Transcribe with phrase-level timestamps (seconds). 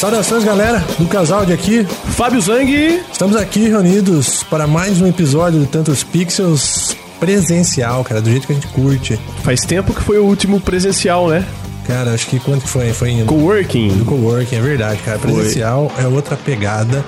[0.00, 1.84] Saudações, galera, Lucas Aldi aqui.
[1.84, 3.02] Fábio Zang.
[3.12, 8.54] Estamos aqui reunidos para mais um episódio do Tantos Pixels presencial, cara, do jeito que
[8.54, 9.20] a gente curte.
[9.42, 11.44] Faz tempo que foi o último presencial, né?
[11.86, 12.94] Cara, acho que quanto que foi?
[12.94, 13.26] Foi indo.
[13.26, 13.88] Coworking.
[13.98, 15.18] Do coworking, é verdade, cara.
[15.18, 16.02] Presencial foi.
[16.02, 17.04] é outra pegada.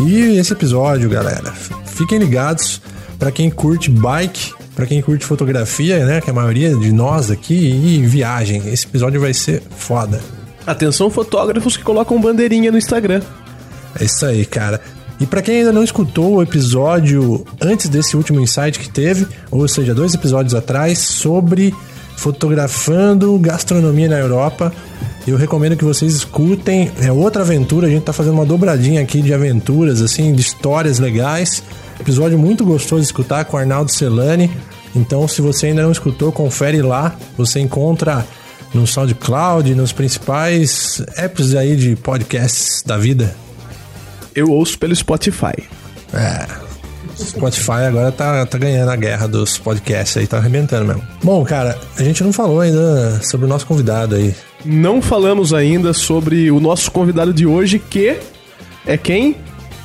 [0.00, 1.52] E esse episódio, galera,
[1.84, 2.80] fiquem ligados
[3.18, 7.52] para quem curte bike, para quem curte fotografia, né, que a maioria de nós aqui
[7.54, 8.62] e viagem.
[8.72, 10.18] Esse episódio vai ser foda.
[10.66, 13.20] Atenção fotógrafos que colocam bandeirinha no Instagram.
[13.98, 14.80] É isso aí, cara.
[15.20, 19.66] E para quem ainda não escutou o episódio antes desse último insight que teve, ou
[19.68, 21.74] seja, dois episódios atrás, sobre
[22.16, 24.72] fotografando gastronomia na Europa,
[25.26, 26.90] eu recomendo que vocês escutem.
[27.00, 30.98] É outra aventura, a gente tá fazendo uma dobradinha aqui de aventuras, assim, de histórias
[30.98, 31.62] legais.
[32.00, 34.50] Episódio muito gostoso de escutar com Arnaldo Celani.
[34.94, 37.14] Então, se você ainda não escutou, confere lá.
[37.36, 38.26] Você encontra
[38.74, 43.34] no SoundCloud, nos principais apps aí de podcasts da vida.
[44.34, 45.68] Eu ouço pelo Spotify.
[46.12, 46.46] É.
[47.16, 51.02] Spotify agora tá, tá ganhando a guerra dos podcasts aí, tá arrebentando mesmo.
[51.22, 54.34] Bom, cara, a gente não falou ainda sobre o nosso convidado aí.
[54.64, 58.16] Não falamos ainda sobre o nosso convidado de hoje, que
[58.86, 59.36] é quem?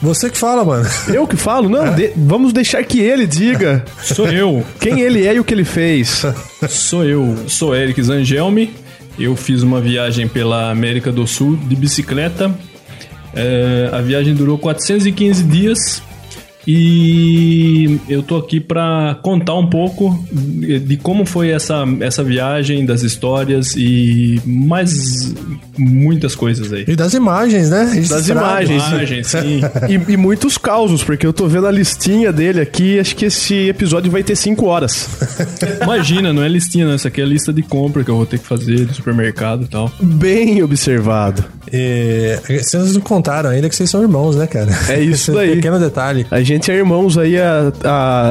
[0.02, 0.88] Você que fala, mano.
[1.08, 1.68] Eu que falo?
[1.68, 1.92] Não, é.
[1.92, 3.84] de, vamos deixar que ele diga.
[4.02, 4.64] Sou eu.
[4.80, 6.24] Quem ele é e o que ele fez.
[6.70, 7.36] Sou eu.
[7.48, 8.74] Sou Eric Zangelmi.
[9.18, 12.54] Eu fiz uma viagem pela América do Sul de bicicleta.
[13.34, 16.02] É, a viagem durou 415 dias
[16.68, 23.04] e eu tô aqui para contar um pouco de como foi essa, essa viagem, das
[23.04, 25.34] histórias e mais
[25.78, 26.84] muitas coisas aí.
[26.86, 27.86] E das imagens, né?
[28.10, 29.62] Das imagens, imagens sim.
[29.88, 33.70] e, e, muitos causos, porque eu tô vendo a listinha dele aqui, acho que esse
[33.70, 35.08] episódio vai ter 5 horas.
[35.82, 36.94] Imagina, não é listinha, não.
[36.94, 39.64] Essa aqui é a lista de compra que eu vou ter que fazer do supermercado
[39.64, 39.90] e tal.
[40.02, 41.57] Bem observado.
[41.72, 44.70] E, vocês não contaram ainda que vocês são irmãos, né, cara?
[44.90, 45.56] É isso daí.
[45.56, 46.28] Pequeno detalhe.
[46.30, 47.72] A gente gente é irmãos aí há,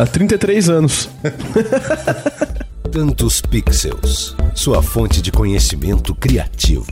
[0.03, 1.09] há 33 anos.
[2.91, 6.87] Tantos Pixels, sua fonte de conhecimento criativo.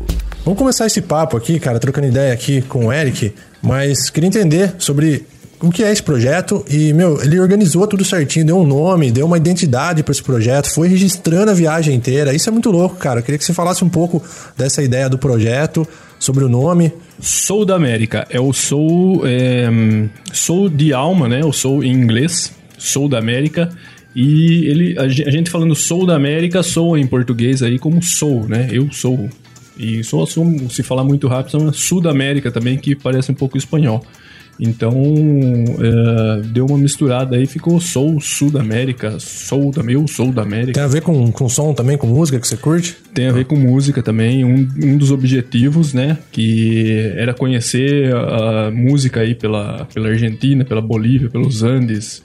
[0.44, 4.74] Vamos começar esse papo aqui, cara, trocando ideia aqui com o Eric, mas queria entender
[4.78, 5.26] sobre
[5.60, 9.24] o que é esse projeto e, meu, ele organizou tudo certinho, deu um nome, deu
[9.24, 12.34] uma identidade para esse projeto, foi registrando a viagem inteira.
[12.34, 13.20] Isso é muito louco, cara.
[13.20, 14.22] Eu queria que você falasse um pouco
[14.56, 15.88] dessa ideia do projeto,
[16.24, 16.90] sobre o nome.
[17.20, 18.26] Sou da América.
[18.30, 19.22] É o Sou.
[19.26, 19.68] É,
[20.74, 21.44] de alma, né?
[21.44, 22.54] O Sou em inglês.
[22.78, 23.68] Sou da América.
[24.16, 28.68] E ele, a gente falando Sou da América, sou em português aí como sou, né?
[28.72, 29.28] Eu sou.
[29.76, 30.24] E sou,
[30.70, 34.04] se falar muito rápido, Sul da América também, que parece um pouco espanhol.
[34.58, 40.32] Então, é, deu uma misturada aí, ficou Soul Sul da América, Soul da meu, Soul
[40.32, 40.74] da América.
[40.74, 42.96] Tem a ver com, com som também, com música que você curte?
[43.12, 44.44] Tem a ver com música também.
[44.44, 50.64] Um, um dos objetivos, né, que era conhecer a, a música aí pela, pela Argentina,
[50.64, 52.22] pela Bolívia, pelos Andes.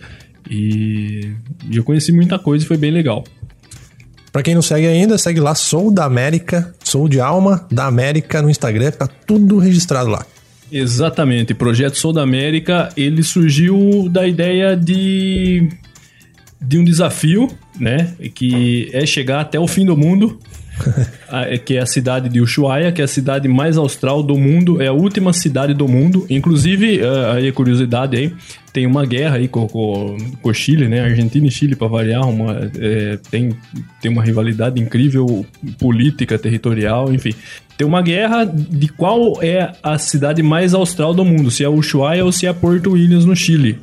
[0.50, 1.34] E,
[1.70, 3.24] e eu conheci muita coisa e foi bem legal.
[4.32, 8.42] Pra quem não segue ainda, segue lá Sou da América, Sou de Alma da América
[8.42, 10.24] no Instagram, tá tudo registrado lá.
[10.72, 11.54] Exatamente.
[11.54, 15.70] Projeto Sou da América, ele surgiu da ideia de,
[16.62, 17.48] de um desafio,
[17.80, 18.14] né?
[18.34, 20.40] Que é chegar até o fim do mundo,
[21.66, 24.88] que é a cidade de Ushuaia, que é a cidade mais austral do mundo, é
[24.88, 26.26] a última cidade do mundo.
[26.30, 28.34] Inclusive, é, aí curiosidade aí,
[28.72, 31.02] tem uma guerra aí com, com, com o Chile, né?
[31.02, 33.56] Argentina e Chile, para variar, uma, é, tem,
[34.02, 35.46] tem uma rivalidade incrível
[35.78, 37.34] política, territorial, enfim.
[37.78, 42.26] Tem uma guerra de qual é a cidade mais austral do mundo, se é Ushuaia
[42.26, 43.80] ou se é Porto Williams, no Chile.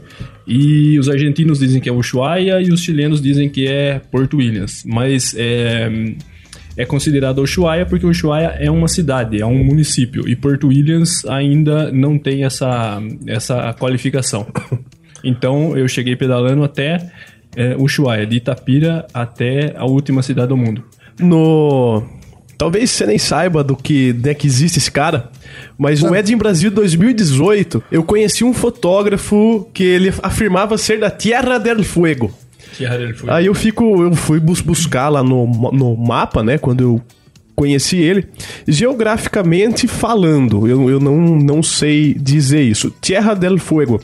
[0.46, 4.84] E os argentinos dizem que é Ushuaia e os chilenos dizem que é Porto Williams.
[4.86, 5.90] Mas é,
[6.76, 10.28] é considerado Ushuaia porque Ushuaia é uma cidade, é um município.
[10.28, 14.46] E Porto Williams ainda não tem essa, essa qualificação.
[15.24, 17.10] Então eu cheguei pedalando até
[17.56, 20.84] é, Ushuaia, de Itapira até a última cidade do mundo.
[21.18, 22.04] No
[22.58, 25.30] Talvez você nem saiba do que, né, que existe esse cara,
[25.76, 31.58] mas no Edin Brasil 2018, eu conheci um fotógrafo que ele afirmava ser da Tierra
[31.58, 32.32] del Fuego.
[32.74, 33.34] Tierra del Fuego.
[33.34, 37.02] Aí eu fico, eu fui bus buscar lá no, no mapa, né, quando eu
[37.56, 38.28] conheci ele.
[38.68, 42.94] Geograficamente falando, eu, eu não, não sei dizer isso.
[43.00, 44.00] Tierra del Fuego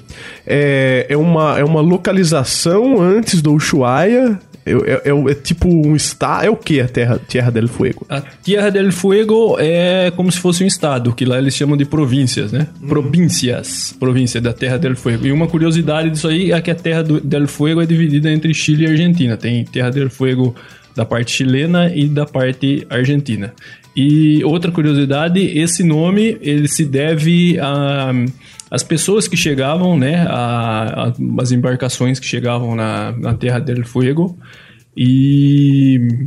[0.47, 6.47] é, é, uma, é uma localização antes do Ushuaia, é, tipo um estado.
[6.47, 8.07] É o que a Terra, Terra del Fuego?
[8.09, 11.85] A Terra del Fuego é como se fosse um estado, que lá eles chamam de
[11.85, 12.69] províncias, né?
[12.81, 12.89] Uhum.
[12.89, 13.95] Províncias.
[13.99, 15.27] Província da Terra del Fuego.
[15.27, 18.55] E uma curiosidade disso aí é que a Terra do, del Fuego é dividida entre
[18.55, 19.37] Chile e Argentina.
[19.37, 20.55] Tem Terra del Fuego
[20.95, 23.53] da parte chilena e da parte argentina.
[23.97, 28.13] E outra curiosidade, esse nome ele se deve a
[28.73, 33.85] as pessoas que chegavam, né, a, a, as embarcações que chegavam na, na Terra del
[33.85, 34.39] Fuego
[34.97, 36.27] e,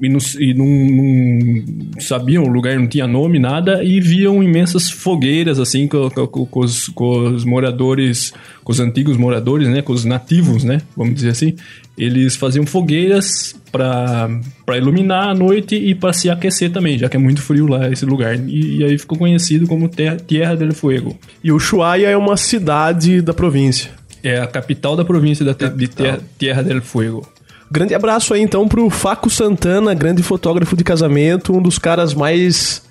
[0.00, 4.90] e, não, e não, não, sabiam o lugar, não tinha nome, nada, e viam imensas
[4.90, 8.32] fogueiras, assim, com, com, com, os, com os moradores,
[8.64, 11.54] com os antigos moradores, né, com os nativos, né, vamos dizer assim,
[11.96, 17.20] eles faziam fogueiras para iluminar a noite e para se aquecer também, já que é
[17.20, 18.36] muito frio lá esse lugar.
[18.36, 21.16] E, e aí ficou conhecido como Terra, Tierra del Fuego.
[21.42, 23.90] E Ushuaia é uma cidade da província.
[24.22, 27.28] É a capital da província da, de Terra, Tierra del Fuego.
[27.74, 32.82] Grande abraço aí então pro Faco Santana, grande fotógrafo de casamento, um dos caras mais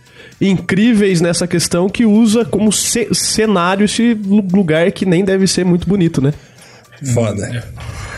[0.41, 4.13] incríveis nessa questão que usa como cenário esse
[4.51, 6.33] lugar que nem deve ser muito bonito, né?
[7.13, 7.63] Foda.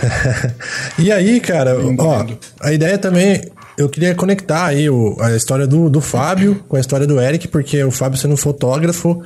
[1.00, 2.26] E aí, cara, ó,
[2.60, 3.42] a ideia também.
[3.78, 7.48] Eu queria conectar aí o, a história do, do Fábio com a história do Eric,
[7.48, 9.22] porque o Fábio sendo fotógrafo,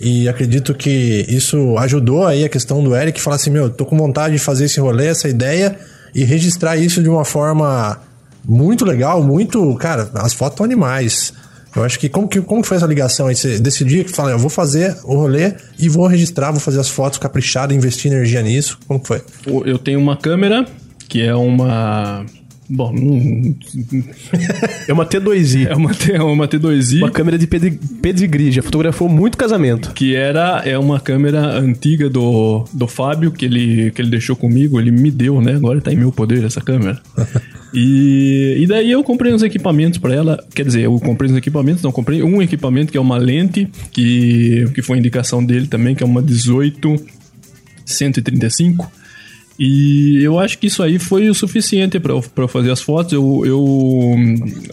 [0.00, 3.96] e acredito que isso ajudou aí a questão do Eric falar assim: meu, tô com
[3.96, 5.76] vontade de fazer esse rolê, essa ideia,
[6.14, 7.98] e registrar isso de uma forma
[8.44, 9.74] muito legal, muito.
[9.76, 11.32] Cara, as fotos estão animais.
[11.74, 13.34] Eu acho que como, que como foi essa ligação aí?
[13.34, 16.88] Você decidiu que fala, eu vou fazer o rolê e vou registrar, vou fazer as
[16.88, 18.78] fotos caprichadas, investir energia nisso.
[18.86, 19.22] Como foi?
[19.64, 20.66] Eu tenho uma câmera
[21.08, 22.26] que é uma
[22.68, 22.94] Bom,
[24.88, 25.66] é uma T2i.
[25.66, 26.98] É uma, T, é uma T2i.
[26.98, 29.92] Uma câmera de pedigree, já fotografou muito casamento.
[29.92, 34.80] Que era é uma câmera antiga do, do Fábio, que ele, que ele deixou comigo,
[34.80, 35.54] ele me deu, né?
[35.54, 37.00] Agora tá em meu poder essa câmera.
[37.74, 40.42] e, e daí eu comprei uns equipamentos para ela.
[40.54, 44.66] Quer dizer, eu comprei uns equipamentos, não, comprei um equipamento que é uma lente, que,
[44.72, 46.96] que foi indicação dele também, que é uma 18
[47.84, 49.01] 135
[49.64, 53.12] e eu acho que isso aí foi o suficiente para fazer as fotos.
[53.12, 54.16] Eu, eu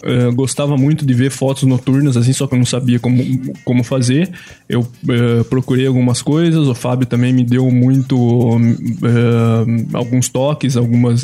[0.02, 3.24] é, gostava muito de ver fotos noturnas, assim, só que eu não sabia como,
[3.64, 4.32] como fazer.
[4.68, 8.58] Eu é, procurei algumas coisas, o Fábio também me deu muito.
[9.04, 11.24] É, alguns toques, algumas.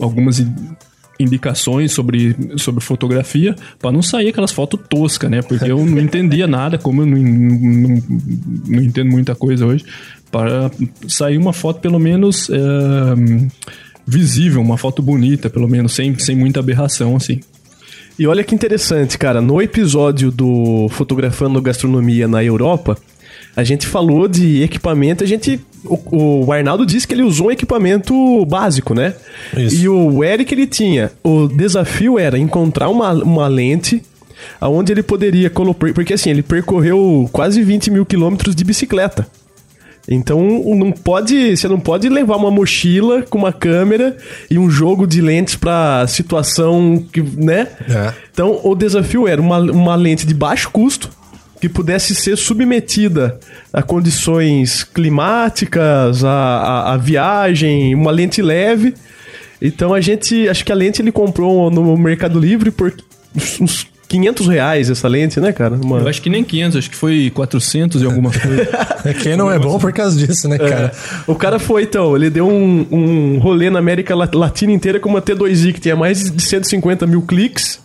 [0.00, 0.42] algumas
[1.18, 5.40] indicações sobre, sobre fotografia para não sair aquelas fotos toscas, né?
[5.40, 8.02] Porque eu não entendia nada, como eu não, não,
[8.66, 9.84] não entendo muita coisa hoje
[10.30, 10.70] para
[11.08, 12.56] sair uma foto pelo menos é,
[14.06, 17.40] visível, uma foto bonita, pelo menos, sem, sem muita aberração, assim.
[18.18, 22.96] E olha que interessante, cara, no episódio do Fotografando Gastronomia na Europa,
[23.54, 25.60] a gente falou de equipamento, a gente.
[25.84, 29.14] O, o, Arnaldo disse que ele usou um equipamento básico, né?
[29.56, 29.76] Isso.
[29.76, 31.10] E o Eric ele tinha.
[31.22, 34.02] O desafio era encontrar uma, uma lente
[34.60, 35.92] aonde ele poderia colocar.
[35.94, 39.26] Porque assim, ele percorreu quase 20 mil quilômetros de bicicleta.
[40.08, 40.40] Então
[40.74, 44.16] não pode, você não pode levar uma mochila com uma câmera
[44.48, 47.66] e um jogo de lentes para situação que, né?
[47.88, 48.12] É.
[48.32, 51.10] Então o desafio era uma, uma lente de baixo custo
[51.60, 53.40] que pudesse ser submetida
[53.72, 58.94] a condições climáticas, a, a, a viagem, uma lente leve.
[59.60, 62.94] Então a gente, acho que a lente ele comprou no Mercado Livre por
[63.60, 65.74] uns 500 reais essa lente, né, cara?
[65.74, 65.98] Uma...
[65.98, 68.68] Eu acho que nem 500, acho que foi 400 e alguma coisa.
[69.04, 70.92] é que não é bom por causa disso, né, cara?
[70.94, 71.30] É.
[71.30, 75.20] O cara foi, então, ele deu um, um rolê na América Latina inteira com uma
[75.20, 77.80] T2i que tinha mais de 150 mil cliques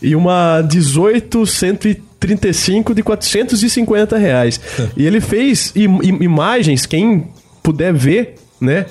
[0.00, 4.60] e uma 18 135 de 450 reais.
[4.96, 7.28] e ele fez im imagens, quem
[7.62, 8.86] puder ver, né?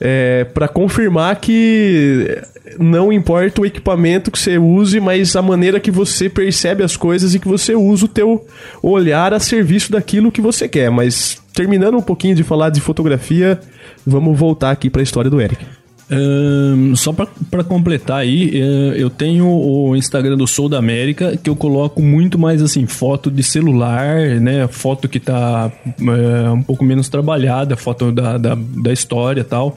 [0.00, 2.40] É, para confirmar que
[2.78, 7.34] não importa o equipamento que você use, mas a maneira que você percebe as coisas
[7.34, 8.46] e que você usa o teu
[8.82, 10.90] olhar a serviço daquilo que você quer.
[10.90, 13.58] Mas terminando um pouquinho de falar de fotografia,
[14.06, 15.64] vamos voltar aqui para a história do Eric.
[16.10, 21.50] Um, só para completar aí, eh, eu tenho o Instagram do Sou da América que
[21.50, 26.82] eu coloco muito mais assim foto de celular, né, foto que tá é, um pouco
[26.82, 29.76] menos trabalhada, foto da, da, da história tal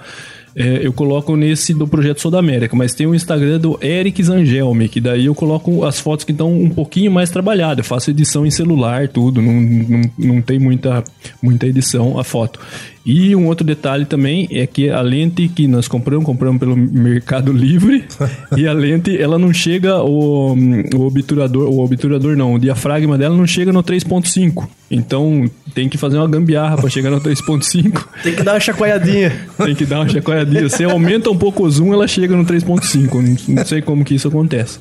[0.56, 4.22] é, eu coloco nesse do Projeto Sul da América, mas tem o Instagram do Eric
[4.22, 7.80] Zangelme, que daí eu coloco as fotos que estão um pouquinho mais trabalhadas.
[7.80, 11.04] Eu faço edição em celular, tudo, não, não, não tem muita,
[11.42, 12.60] muita edição a foto.
[13.06, 17.52] E um outro detalhe também é que a lente que nós compramos, compramos pelo Mercado
[17.52, 18.06] Livre,
[18.56, 20.56] e a lente, ela não chega, o,
[20.94, 24.68] o obturador, o obturador não, o diafragma dela não chega no 3.5.
[24.90, 28.04] Então tem que fazer uma gambiarra para chegar no 3.5.
[28.22, 29.32] Tem que dar uma chacoalhadinha.
[29.58, 30.68] tem que dar uma chacoalhadinha.
[30.68, 33.48] Você aumenta um pouco o zoom, ela chega no 3.5.
[33.48, 34.80] Não sei como que isso acontece.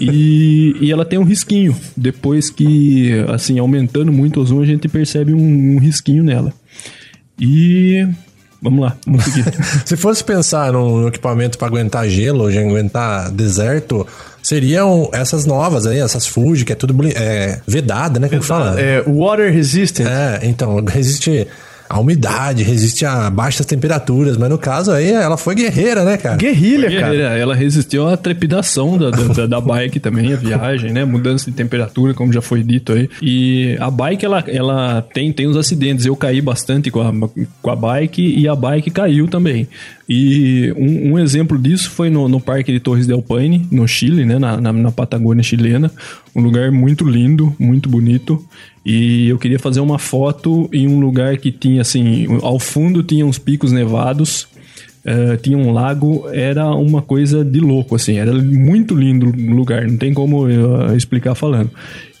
[0.00, 1.74] E, e ela tem um risquinho.
[1.96, 6.52] Depois que, assim, aumentando muito o zoom, a gente percebe um, um risquinho nela.
[7.38, 8.06] E
[8.60, 9.44] Vamos lá, vamos seguir.
[9.86, 14.04] Se fosse pensar num equipamento para aguentar gelo, ou aguentar deserto,
[14.42, 18.28] seriam essas novas aí, essas Fuji, que é tudo é, vedada, né?
[18.28, 18.80] Como fala?
[18.80, 20.08] É, water resistant.
[20.08, 21.46] É, então, resiste
[21.88, 26.36] a umidade, resiste a baixas temperaturas, mas no caso aí ela foi guerreira, né, cara?
[26.36, 27.12] Guerrilha, cara.
[27.12, 27.38] Guerreira.
[27.38, 31.04] Ela resistiu à trepidação da, da, da, bike também, a viagem, né?
[31.04, 33.08] Mudança de temperatura, como já foi dito aí.
[33.22, 36.04] E a bike, ela, ela tem, tem uns acidentes.
[36.04, 37.12] Eu caí bastante com a,
[37.62, 39.68] com a bike e a bike caiu também.
[40.08, 44.24] E um, um, exemplo disso foi no, no Parque de Torres del Paine, no Chile,
[44.24, 45.92] né, na, na, na, Patagônia chilena.
[46.34, 48.42] Um lugar muito lindo, muito bonito.
[48.86, 53.26] E eu queria fazer uma foto em um lugar que tinha, assim, ao fundo tinha
[53.26, 54.48] uns picos nevados.
[55.04, 59.86] Uh, tinha um lago, era uma coisa de louco, assim, era muito lindo o lugar,
[59.86, 61.70] não tem como eu, uh, explicar falando.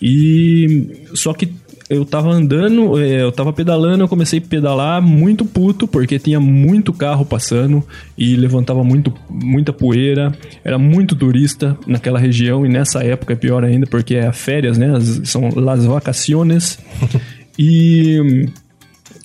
[0.00, 1.52] E só que
[1.88, 6.38] eu tava andando, é, eu tava pedalando, eu comecei a pedalar muito puto, porque tinha
[6.38, 7.82] muito carro passando
[8.16, 13.64] e levantava muito, muita poeira, era muito turista naquela região e nessa época é pior
[13.64, 14.98] ainda, porque é férias, né?
[15.24, 16.78] São las vacaciones.
[17.58, 18.48] e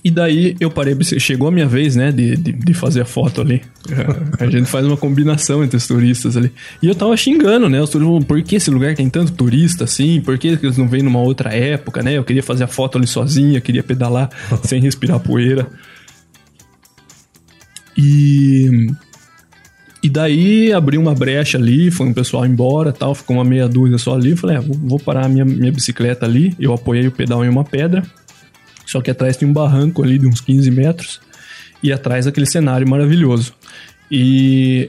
[0.04, 3.40] e daí eu parei, chegou a minha vez, né, de, de, de, fazer a foto
[3.40, 3.62] ali.
[4.38, 6.52] A gente faz uma combinação entre os turistas ali.
[6.82, 10.20] E eu tava xingando, né, os turistas, por que esse lugar tem tanto turista assim?
[10.20, 12.18] Por que eles não vêm numa outra época, né?
[12.18, 14.30] Eu queria fazer a foto ali sozinha, queria pedalar
[14.64, 15.68] sem respirar poeira.
[17.98, 18.88] E...
[20.04, 23.98] E daí abri uma brecha ali, foi um pessoal embora tal, ficou uma meia dúzia
[23.98, 24.36] só ali.
[24.36, 26.54] Falei, é, vou parar a minha, minha bicicleta ali.
[26.60, 28.04] Eu apoiei o pedal em uma pedra
[28.94, 31.20] só que atrás tem um barranco ali de uns 15 metros
[31.82, 33.52] e atrás aquele cenário maravilhoso.
[34.10, 34.88] E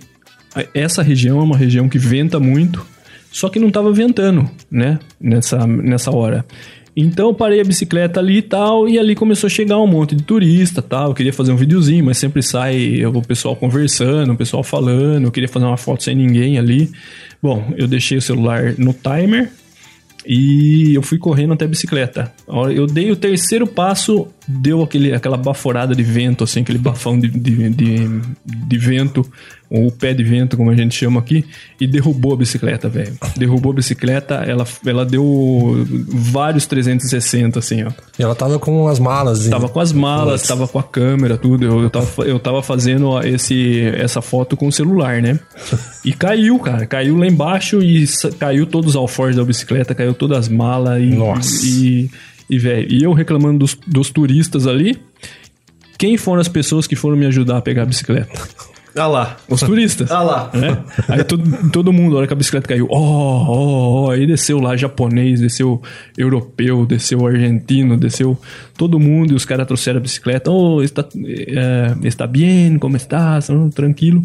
[0.74, 2.86] essa região é uma região que venta muito,
[3.32, 6.44] só que não estava ventando, né, nessa, nessa hora.
[6.94, 10.14] Então eu parei a bicicleta ali e tal, e ali começou a chegar um monte
[10.14, 11.08] de turista tal.
[11.08, 15.24] Eu queria fazer um videozinho, mas sempre sai o pessoal conversando, o pessoal falando.
[15.24, 16.92] Eu queria fazer uma foto sem ninguém ali.
[17.42, 19.50] Bom, eu deixei o celular no timer,
[20.26, 22.32] e eu fui correndo até a bicicleta.
[22.74, 27.28] Eu dei o terceiro passo, deu aquele, aquela baforada de vento, assim, aquele bafão de,
[27.28, 29.26] de, de, de vento
[29.70, 31.44] ou o pé de vento, como a gente chama aqui,
[31.80, 33.14] e derrubou a bicicleta, velho.
[33.36, 37.90] Derrubou a bicicleta, ela, ela deu vários 360, assim, ó.
[38.18, 39.48] E ela tava com as malas.
[39.48, 40.48] Tava com as malas, Nossa.
[40.48, 41.64] tava com a câmera, tudo.
[41.64, 45.38] Eu, eu, tava, eu tava fazendo esse, essa foto com o celular, né?
[46.04, 46.84] E caiu, cara.
[46.84, 48.04] Caiu lá embaixo e
[48.38, 51.06] caiu todos os alforjes da bicicleta, caiu todas as malas e...
[51.06, 51.64] Nossa.
[51.64, 52.10] E,
[52.48, 54.98] e, velho, e eu reclamando dos, dos turistas ali...
[55.96, 58.32] Quem foram as pessoas que foram me ajudar a pegar a bicicleta?
[58.96, 59.36] Ah lá.
[59.48, 60.08] Os turistas.
[60.08, 60.50] Ah lá.
[60.54, 60.78] Né?
[61.08, 64.60] Aí todo, todo mundo, a hora que a bicicleta caiu, ó, ó, ó, aí desceu
[64.60, 65.82] lá japonês, desceu
[66.16, 68.38] europeu, desceu argentino, desceu
[68.76, 70.48] todo mundo e os caras trouxeram a bicicleta.
[70.48, 73.40] Oh, está, é, está bem, como está?
[73.74, 74.22] Tranquilo.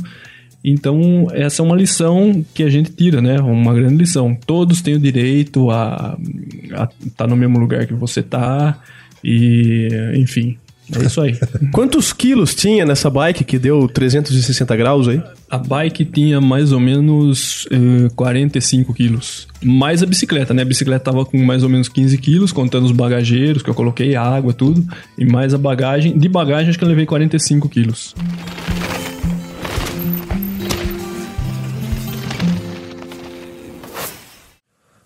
[0.63, 3.39] Então, essa é uma lição que a gente tira, né?
[3.39, 4.37] Uma grande lição.
[4.45, 6.17] Todos têm o direito a
[6.63, 8.77] estar tá no mesmo lugar que você tá
[9.23, 10.57] e, enfim,
[10.97, 11.37] é isso aí.
[11.71, 15.21] Quantos quilos tinha nessa bike que deu 360 graus aí?
[15.49, 19.47] A bike tinha mais ou menos eh, 45 quilos.
[19.63, 20.63] Mais a bicicleta, né?
[20.63, 24.15] A bicicleta tava com mais ou menos 15 quilos, contando os bagageiros que eu coloquei,
[24.15, 24.85] água, tudo.
[25.17, 26.17] E mais a bagagem.
[26.17, 28.15] De bagagem, acho que eu levei 45 quilos.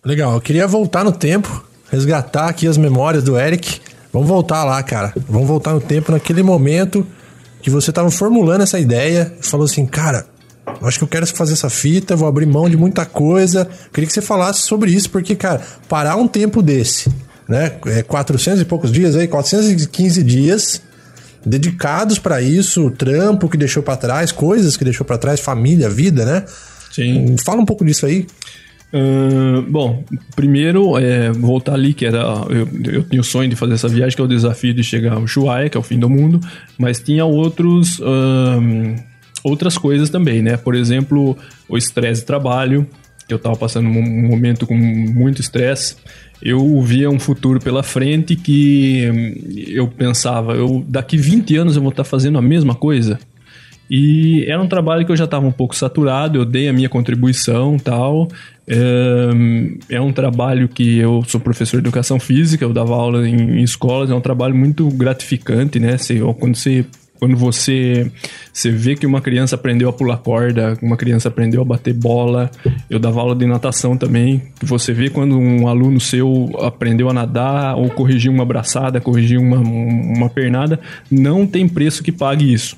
[0.05, 3.81] Legal, eu queria voltar no tempo, resgatar aqui as memórias do Eric
[4.13, 5.12] Vamos voltar lá, cara.
[5.27, 7.05] Vamos voltar no tempo, naquele momento
[7.63, 10.27] que você estava formulando essa ideia e falou assim, cara,
[10.79, 13.67] eu acho que eu quero fazer essa fita, vou abrir mão de muita coisa.
[13.91, 17.12] Queria que você falasse sobre isso, porque, cara, parar um tempo desse,
[17.50, 17.72] né?
[17.88, 20.79] É 400 e poucos dias aí, 415 dias
[21.43, 26.24] dedicados para isso, trampo que deixou para trás, coisas que deixou para trás, família, vida,
[26.24, 26.45] né?
[26.91, 27.36] Sim.
[27.43, 28.27] Fala um pouco disso aí.
[28.93, 30.03] Uh, bom,
[30.35, 32.19] primeiro, é, voltar ali, que era.
[32.50, 35.13] Eu, eu tinha o sonho de fazer essa viagem, que é o desafio de chegar
[35.13, 36.39] ao Ushuaia, que é o fim do mundo,
[36.77, 38.00] mas tinha outros.
[39.43, 40.55] Outras coisas também, né?
[40.55, 42.88] Por exemplo, o estresse de trabalho,
[43.27, 45.97] que eu estava passando um momento com muito estresse,
[46.41, 49.33] eu via um futuro pela frente que hum,
[49.67, 53.19] eu pensava, eu daqui 20 anos eu vou estar fazendo a mesma coisa.
[53.89, 56.89] E era um trabalho que eu já estava um pouco saturado, eu dei a minha
[56.89, 58.27] contribuição tal.
[58.67, 64.10] É, um trabalho que eu sou professor de educação física, eu dava aula em, escolas,
[64.10, 65.98] é um trabalho muito gratificante, né?
[65.98, 66.86] Você, quando você
[67.24, 68.12] quando você,
[68.51, 72.51] você vê que uma criança aprendeu a pular corda, uma criança aprendeu a bater bola,
[72.89, 77.77] eu dava aula de natação também, você vê quando um aluno seu aprendeu a nadar
[77.77, 82.75] ou corrigiu uma braçada, corrigiu uma, uma pernada, não tem preço que pague isso.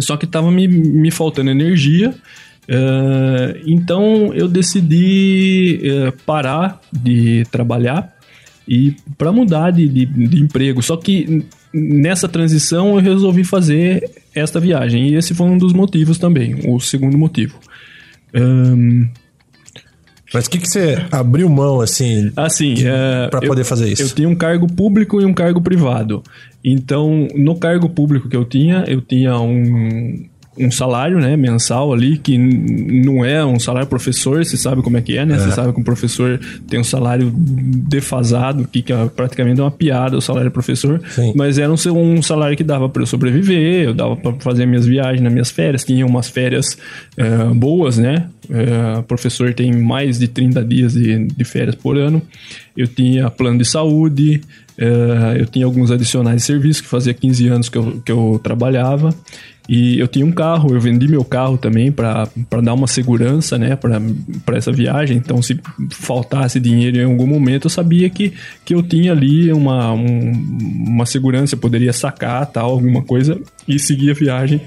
[0.00, 2.14] Só que estava me, me faltando energia,
[2.68, 8.14] é, então eu decidi é, parar de trabalhar
[8.66, 10.82] e para mudar de, de, de, emprego.
[10.82, 16.18] Só que nessa transição eu resolvi fazer esta viagem e esse foi um dos motivos
[16.18, 17.58] também, o segundo motivo.
[18.34, 19.08] Um,
[20.32, 24.02] mas o que, que você abriu mão, assim, assim uh, para poder fazer isso?
[24.02, 26.24] Eu tinha um cargo público e um cargo privado.
[26.64, 32.16] Então, no cargo público que eu tinha, eu tinha um, um salário, né, mensal ali,
[32.16, 35.34] que não é um salário professor, você sabe como é que é, né?
[35.34, 35.38] É.
[35.38, 40.16] Você sabe que um professor tem um salário defasado, que, que é praticamente uma piada
[40.16, 41.32] o salário professor, Sim.
[41.34, 44.86] mas era um, um salário que dava para eu sobreviver, eu dava para fazer minhas
[44.86, 46.78] viagens nas minhas férias, tinha umas férias
[47.18, 48.28] uh, boas, né?
[48.44, 52.20] Uh, professor tem mais de 30 dias de, de férias por ano.
[52.76, 54.42] Eu tinha plano de saúde,
[54.78, 58.40] uh, eu tinha alguns adicionais de serviço, que fazia 15 anos que eu, que eu
[58.42, 59.14] trabalhava.
[59.68, 62.28] E eu tinha um carro, eu vendi meu carro também para
[62.62, 65.16] dar uma segurança, né, para essa viagem.
[65.16, 65.58] Então, se
[65.90, 70.32] faltasse dinheiro em algum momento, eu sabia que, que eu tinha ali uma, um,
[70.86, 74.60] uma segurança, eu poderia sacar tal, alguma coisa e seguir a viagem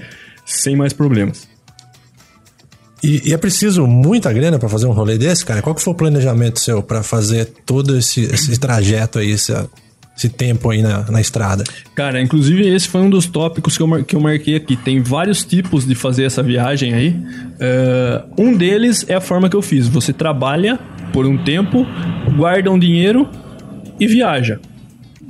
[0.44, 1.48] sem mais problemas.
[3.00, 5.62] E, e, é preciso muita grana para fazer um rolê desse, cara?
[5.62, 9.52] Qual que foi o planejamento seu para fazer todo esse, esse trajeto aí, esse,
[10.18, 11.62] esse tempo aí na, na estrada?
[11.94, 14.76] Cara, inclusive esse foi um dos tópicos que eu, que eu marquei aqui.
[14.76, 17.10] Tem vários tipos de fazer essa viagem aí.
[17.10, 19.86] Uh, um deles é a forma que eu fiz.
[19.86, 20.78] Você trabalha
[21.12, 21.86] por um tempo,
[22.36, 23.28] guarda um dinheiro
[24.00, 24.58] e viaja.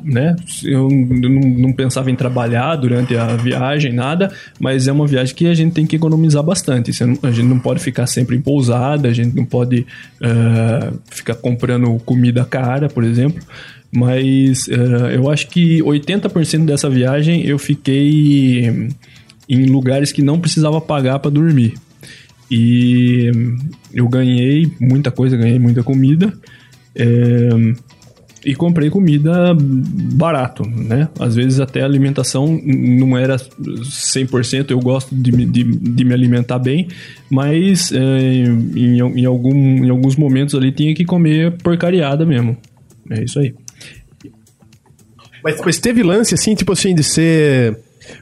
[0.02, 0.36] Né?
[0.64, 5.46] Eu não, não, pensava em trabalhar durante a viagem, nada, mas é uma viagem que
[5.46, 6.90] a gente tem que economizar bastante.
[6.90, 9.86] a gente não pode ficar sempre em pousada, a gente não pode
[10.22, 13.42] uh, ficar comprando comida cara, por exemplo.
[13.90, 18.90] Mas uh, eu acho que 80% dessa viagem eu fiquei
[19.48, 21.74] em lugares que não precisava pagar para dormir.
[22.50, 23.30] E
[23.92, 26.32] eu ganhei muita coisa, ganhei muita comida.
[26.94, 27.48] É,
[28.44, 31.08] e comprei comida barato, né?
[31.18, 36.58] Às vezes até a alimentação não era 100%, eu gosto de, de, de me alimentar
[36.58, 36.88] bem,
[37.30, 42.56] mas é, em, em, algum, em alguns momentos ali tinha que comer porcariada mesmo.
[43.10, 43.54] É isso aí.
[45.48, 47.78] Mas, mas teve lance, assim, tipo assim, de ser.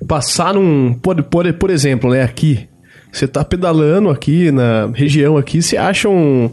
[0.06, 0.94] Passar num.
[0.94, 2.68] Por, por, por exemplo, né, aqui.
[3.12, 6.50] Você tá pedalando aqui na região aqui, você acha um.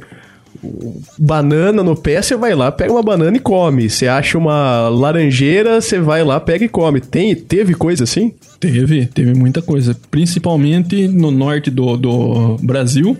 [1.19, 3.89] Banana no pé, você vai lá, pega uma banana e come.
[3.89, 7.01] Você acha uma laranjeira, você vai lá, pega e come.
[7.01, 8.33] Tem, teve coisa assim?
[8.59, 9.95] Teve, teve muita coisa.
[10.09, 13.17] Principalmente no norte do, do Brasil.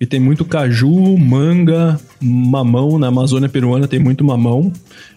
[0.00, 2.98] E tem muito caju, manga, mamão.
[2.98, 4.72] Na Amazônia peruana tem muito mamão.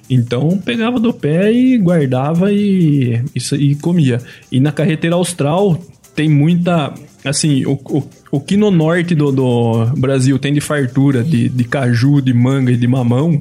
[0.09, 4.19] Então pegava do pé e guardava e, isso, e comia.
[4.51, 5.79] E na carreteira austral
[6.15, 6.93] tem muita.
[7.23, 11.63] Assim, o, o, o que no norte do, do Brasil tem de fartura de, de
[11.63, 13.39] caju, de manga e de mamão,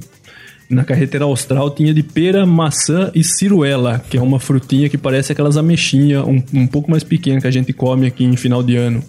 [0.71, 5.33] na carreteira austral tinha de pera, maçã e ciruela, que é uma frutinha que parece
[5.33, 8.77] aquelas ameixinhas um, um pouco mais pequena que a gente come aqui em final de
[8.77, 9.03] ano.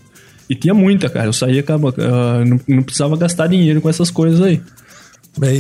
[0.50, 1.28] E tinha muita, cara.
[1.28, 4.62] Eu saía, uh, não, não precisava gastar dinheiro com essas coisas aí.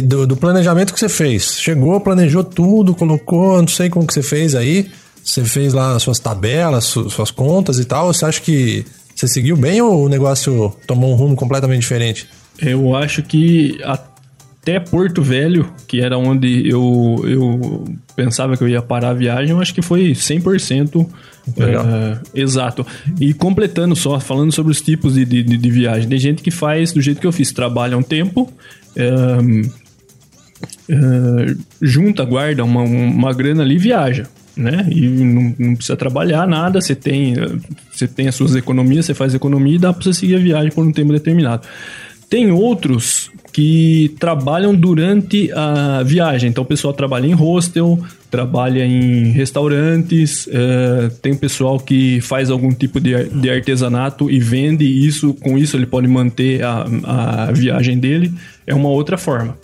[0.03, 1.59] Do, do, planejamento que você fez.
[1.59, 4.89] Chegou, planejou tudo, colocou, não sei como que você fez aí.
[5.23, 8.13] Você fez lá suas tabelas, suas contas e tal.
[8.13, 12.27] Você acha que você seguiu bem ou o negócio tomou um rumo completamente diferente?
[12.59, 18.81] Eu acho que até Porto Velho, que era onde eu, eu pensava que eu ia
[18.81, 21.07] parar a viagem, eu acho que foi 100%
[21.57, 22.85] é, exato.
[23.19, 26.07] E completando só, falando sobre os tipos de, de, de, viagem.
[26.07, 28.51] Tem gente que faz do jeito que eu fiz, trabalha um tempo,
[31.81, 34.27] junta, guarda uma, uma grana ali e viaja.
[34.55, 34.87] Né?
[34.91, 37.33] E não, não, precisa trabalhar nada, você tem,
[37.91, 40.71] você tem as suas economias, você faz economia e dá para você seguir a viagem
[40.71, 41.67] por um tempo determinado.
[42.29, 46.49] Tem outros que trabalham durante a viagem.
[46.49, 47.99] Então, o pessoal trabalha em hostel,
[48.31, 54.83] trabalha em restaurantes, é, tem pessoal que faz algum tipo de, de artesanato e vende
[54.83, 55.35] isso.
[55.35, 58.33] Com isso, ele pode manter a, a viagem dele.
[58.65, 59.57] É uma outra forma.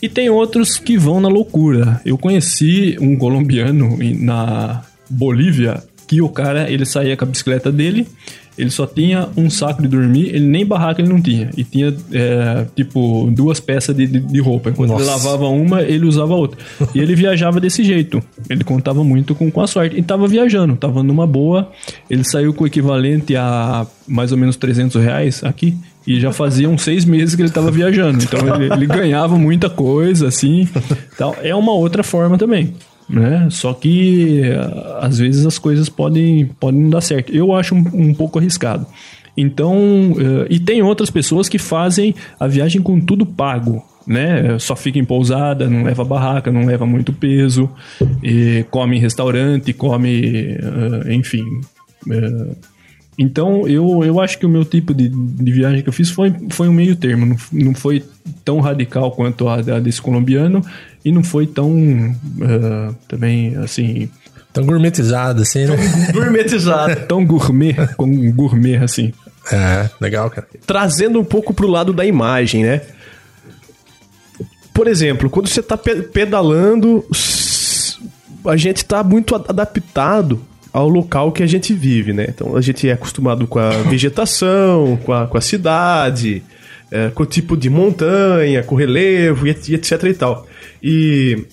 [0.00, 2.00] E tem outros que vão na loucura.
[2.04, 8.06] Eu conheci um colombiano na Bolívia que o cara ele saía com a bicicleta dele
[8.56, 11.50] ele só tinha um saco de dormir, ele nem barraca ele não tinha.
[11.56, 14.70] E tinha, é, tipo, duas peças de, de, de roupa.
[14.70, 15.02] Enquanto Nossa.
[15.02, 16.58] ele lavava uma, ele usava outra.
[16.94, 18.22] e ele viajava desse jeito.
[18.50, 19.96] Ele contava muito com, com a sorte.
[19.96, 21.70] E tava viajando, tava numa boa.
[22.10, 25.74] Ele saiu com o equivalente a mais ou menos 300 reais aqui.
[26.06, 28.22] E já fazia uns seis meses que ele estava viajando.
[28.22, 30.68] Então ele, ele ganhava muita coisa, assim.
[31.16, 31.36] Tal.
[31.42, 32.74] É uma outra forma também
[33.08, 33.48] né?
[33.50, 34.42] Só que
[35.00, 37.34] às vezes as coisas podem, podem não dar certo.
[37.34, 38.86] Eu acho um, um pouco arriscado.
[39.36, 44.58] Então, uh, e tem outras pessoas que fazem a viagem com tudo pago, né?
[44.58, 47.70] Só fica em pousada, não leva barraca, não leva muito peso,
[48.70, 51.44] come em restaurante, come, uh, enfim.
[52.06, 52.56] Uh,
[53.22, 56.34] então, eu, eu acho que o meu tipo de, de viagem que eu fiz foi,
[56.50, 57.24] foi um meio termo.
[57.24, 58.02] Não, não foi
[58.44, 60.60] tão radical quanto a, a desse colombiano
[61.04, 64.10] e não foi tão uh, também assim.
[64.52, 65.76] Tão gourmetizado assim, né?
[66.12, 67.06] gourmetizado.
[67.06, 69.12] tão gourmet, com gourmet assim.
[69.50, 70.48] É, legal, cara.
[70.66, 72.80] Trazendo um pouco pro lado da imagem, né?
[74.74, 77.04] Por exemplo, quando você tá pedalando,
[78.46, 82.26] a gente tá muito adaptado ao local que a gente vive, né?
[82.28, 86.42] Então a gente é acostumado com a vegetação, com a, com a cidade,
[86.90, 90.46] é, com o tipo de montanha, com o relevo e etc e tal.
[90.82, 91.44] E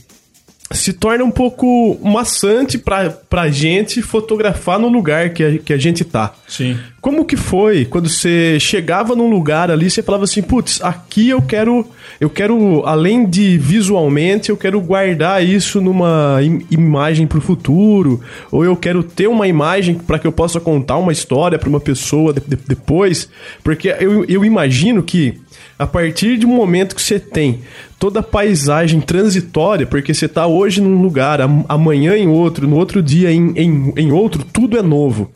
[0.72, 5.78] se torna um pouco maçante pra, pra gente fotografar no lugar que a, que a
[5.78, 6.34] gente tá.
[6.48, 6.78] Sim.
[7.02, 11.42] Como que foi quando você chegava num lugar ali, você falava assim, putz, aqui eu
[11.42, 11.88] quero,
[12.20, 18.64] eu quero, além de visualmente, eu quero guardar isso numa im imagem pro futuro, ou
[18.64, 22.34] eu quero ter uma imagem para que eu possa contar uma história para uma pessoa
[22.34, 23.30] de de depois,
[23.64, 25.40] porque eu, eu imagino que
[25.80, 27.62] a partir de um momento que você tem
[27.98, 31.40] toda a paisagem transitória, porque você está hoje num lugar,
[31.70, 35.32] amanhã em outro, no outro dia em, em, em outro, tudo é novo.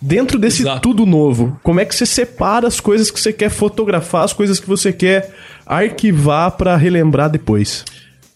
[0.00, 0.80] Dentro desse Exato.
[0.80, 4.58] tudo novo, como é que você separa as coisas que você quer fotografar, as coisas
[4.58, 5.30] que você quer
[5.66, 7.84] arquivar para relembrar depois?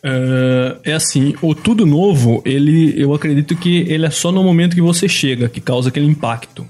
[0.05, 4.75] Uh, é assim, o tudo novo, ele, eu acredito que ele é só no momento
[4.75, 6.67] que você chega, que causa aquele impacto.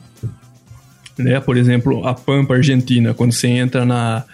[1.19, 1.41] Né?
[1.41, 4.25] Por exemplo, a Pampa Argentina, quando você entra na,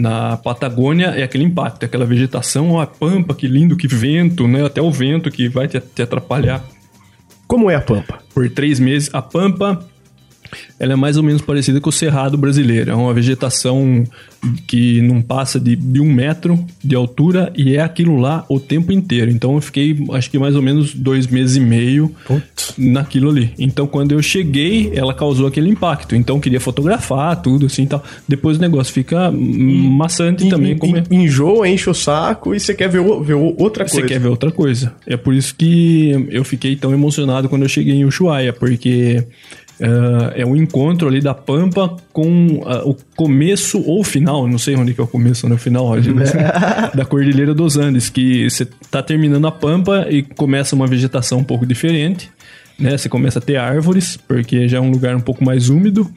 [0.00, 4.48] na Patagônia é aquele impacto, é aquela vegetação, ó, a pampa, que lindo, que vento,
[4.48, 4.64] né?
[4.64, 6.64] Até o vento que vai te, te atrapalhar.
[7.46, 8.18] Como é a pampa?
[8.32, 9.10] Por três meses.
[9.12, 9.84] A pampa
[10.78, 12.90] ela é mais ou menos parecida com o cerrado brasileiro.
[12.90, 14.04] É uma vegetação
[14.66, 18.90] que não passa de, de, um metro de altura e é aquilo lá o tempo
[18.90, 19.30] inteiro.
[19.30, 22.74] Então eu fiquei, acho que mais ou menos dois meses e meio Putz.
[22.78, 23.52] naquilo ali.
[23.58, 26.16] Então quando eu cheguei, ela causou aquele impacto.
[26.16, 28.02] Então eu queria fotografar tudo assim tal.
[28.26, 30.76] Depois o negócio fica maçante e, também.
[30.78, 31.02] como é.
[31.10, 34.00] Enjoa, enche o saco e você quer ver, ver outra coisa.
[34.00, 34.94] Você quer ver outra coisa.
[35.06, 39.24] É por isso que eu fiquei tão emocionado quando eu cheguei em Ushuaia, porque
[40.34, 44.92] é um encontro ali da Pampa com uh, o começo ou final, não sei onde
[44.92, 45.56] que é o começo, né?
[45.56, 45.90] final,
[46.94, 51.44] da Cordilheira dos Andes, que você tá terminando a Pampa e começa uma vegetação um
[51.44, 52.30] pouco diferente,
[52.78, 52.96] né?
[52.96, 56.10] Você começa a ter árvores, porque já é um lugar um pouco mais úmido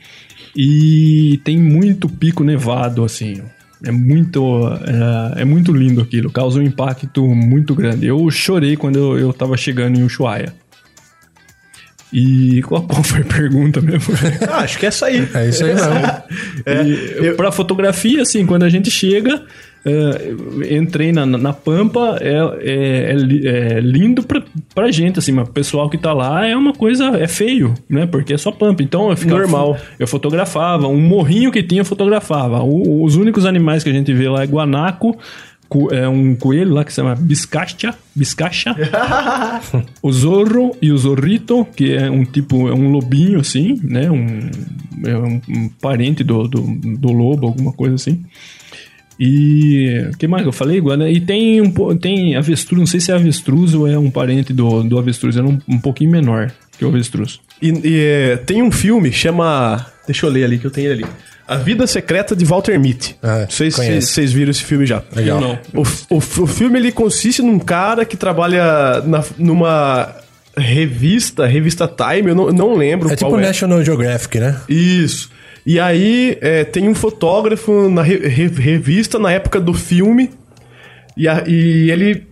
[0.55, 3.41] e tem muito pico nevado, assim.
[3.85, 4.41] É muito,
[5.35, 8.07] é, é muito lindo aquilo, causa um impacto muito grande.
[8.07, 10.53] Eu chorei quando eu, eu tava chegando em Ushuaia.
[12.13, 14.13] E qual, qual foi a pergunta mesmo?
[14.47, 15.27] ah, acho que é essa aí.
[15.33, 15.91] É isso aí mesmo.
[16.65, 17.35] é, eu...
[17.35, 19.41] Pra fotografia, assim, quando a gente chega,
[19.83, 24.43] uh, entrei na, na Pampa, é, é, é, é, lindo pra,
[24.75, 28.05] pra gente, assim, mas o pessoal que tá lá é uma coisa, é feio, né?
[28.05, 28.83] Porque é só Pampa.
[28.83, 29.75] Então eu ficava, Normal.
[29.97, 32.61] Eu fotografava, um morrinho que tinha, eu fotografava.
[32.61, 35.17] O, os únicos animais que a gente vê lá é guanaco,
[35.91, 38.75] é um coelho lá que se chama Biscacha, Biscacha.
[40.01, 44.09] o Zorro e o Zorrito, que é um tipo, é um lobinho assim, né?
[44.09, 44.49] Um,
[45.05, 48.23] é um, um parente do, do, do, lobo, alguma coisa assim.
[49.19, 51.09] E que mais eu falei, Guana?
[51.09, 54.83] E tem um tem avestruz, não sei se é avestruz ou é um parente do,
[54.83, 57.39] do avestruz, é um, um pouquinho menor que o avestruz.
[57.61, 59.85] E, e é, tem um filme, chama.
[60.05, 61.13] Deixa eu ler ali que eu tenho ele ali.
[61.47, 63.15] A Vida Secreta de Walter Mitty.
[63.21, 65.03] Ah, não sei se vocês viram esse filme já.
[65.15, 65.41] Legal.
[65.41, 65.59] Não.
[65.73, 65.81] O,
[66.15, 70.15] o, o, filme ele consiste num cara que trabalha na, numa
[70.57, 73.47] revista, revista Time, eu não, não lembro é tipo qual tipo é.
[73.47, 74.59] National Geographic, né?
[74.69, 75.29] Isso.
[75.65, 80.29] E aí é, tem um fotógrafo na re- re- revista na época do filme.
[81.17, 82.25] E, a- e ele,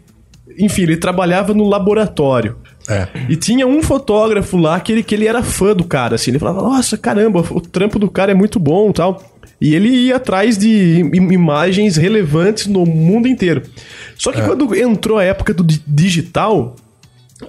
[0.57, 2.57] enfim, ele trabalhava no laboratório.
[2.89, 3.07] É.
[3.29, 6.31] E tinha um fotógrafo lá que ele, que ele era fã do cara, assim.
[6.31, 9.23] Ele falava, nossa, caramba, o trampo do cara é muito bom e tal.
[9.59, 13.61] E ele ia atrás de im- imagens relevantes no mundo inteiro.
[14.17, 16.75] Só que quando entrou a época do di- digital,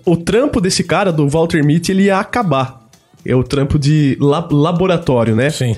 [0.05, 2.82] o trampo desse cara, do Walter Mitty, ele ia acabar.
[3.25, 5.49] É o trampo de la- laboratório, né?
[5.51, 5.77] Sim.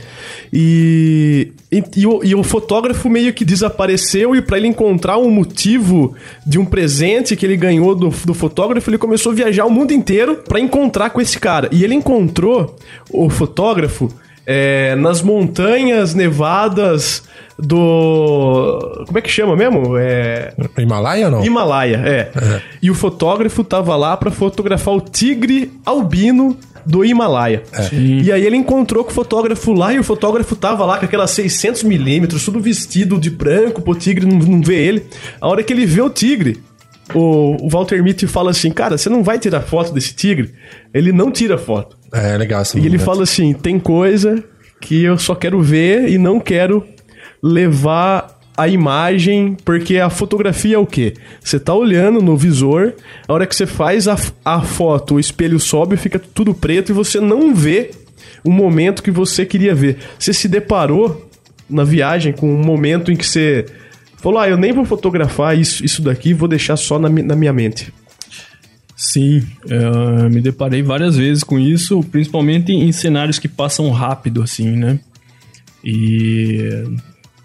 [0.53, 5.31] E, e, e o, e o fotógrafo meio que desapareceu e para ele encontrar um
[5.31, 6.15] motivo
[6.47, 9.93] de um presente que ele ganhou do, do fotógrafo, ele começou a viajar o mundo
[9.93, 11.69] inteiro para encontrar com esse cara.
[11.73, 12.77] E ele encontrou
[13.11, 14.09] o fotógrafo
[14.47, 17.23] é, nas montanhas nevadas
[17.59, 19.05] do.
[19.07, 19.97] Como é que chama mesmo?
[19.97, 20.53] É.
[20.79, 21.45] Himalaia ou não?
[21.45, 22.31] Himalaia, é.
[22.83, 27.63] E o fotógrafo tava lá pra fotografar o tigre albino do Himalaia.
[27.93, 31.31] E aí ele encontrou com o fotógrafo lá e o fotógrafo tava lá com aquelas
[31.31, 35.07] 600 milímetros, tudo vestido de branco, pro tigre não, não ver ele.
[35.41, 36.63] A hora que ele vê o tigre,
[37.15, 40.55] o, o Walter Mitty fala assim, cara, você não vai tirar foto desse tigre?
[40.93, 41.97] Ele não tira foto.
[42.15, 43.05] É, legal esse E ele momento.
[43.05, 44.43] fala assim: tem coisa
[44.81, 46.85] que eu só quero ver e não quero
[47.43, 51.15] levar a imagem, porque a fotografia é o quê?
[51.43, 52.93] Você tá olhando no visor,
[53.27, 56.93] a hora que você faz a, a foto, o espelho sobe, fica tudo preto e
[56.93, 57.91] você não vê
[58.45, 59.99] o momento que você queria ver.
[60.19, 61.29] Você se deparou
[61.69, 63.67] na viagem com um momento em que você
[64.19, 67.53] falou: ah, eu nem vou fotografar isso, isso daqui, vou deixar só na, na minha
[67.53, 67.93] mente.
[69.05, 74.71] Sim, eu me deparei várias vezes com isso, principalmente em cenários que passam rápido, assim,
[74.71, 74.99] né?
[75.85, 76.87] E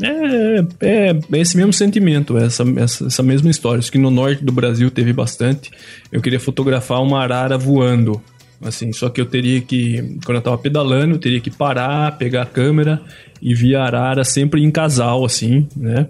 [0.01, 3.81] é, é, é esse mesmo sentimento, essa, essa, essa mesma história.
[3.81, 5.69] Isso que no norte do Brasil teve bastante.
[6.09, 8.21] Eu queria fotografar uma arara voando.
[8.61, 12.43] Assim, só que eu teria que, quando eu tava pedalando, eu teria que parar, pegar
[12.43, 13.01] a câmera
[13.41, 16.07] e ver a arara sempre em casal, assim, né?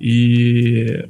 [0.00, 1.04] E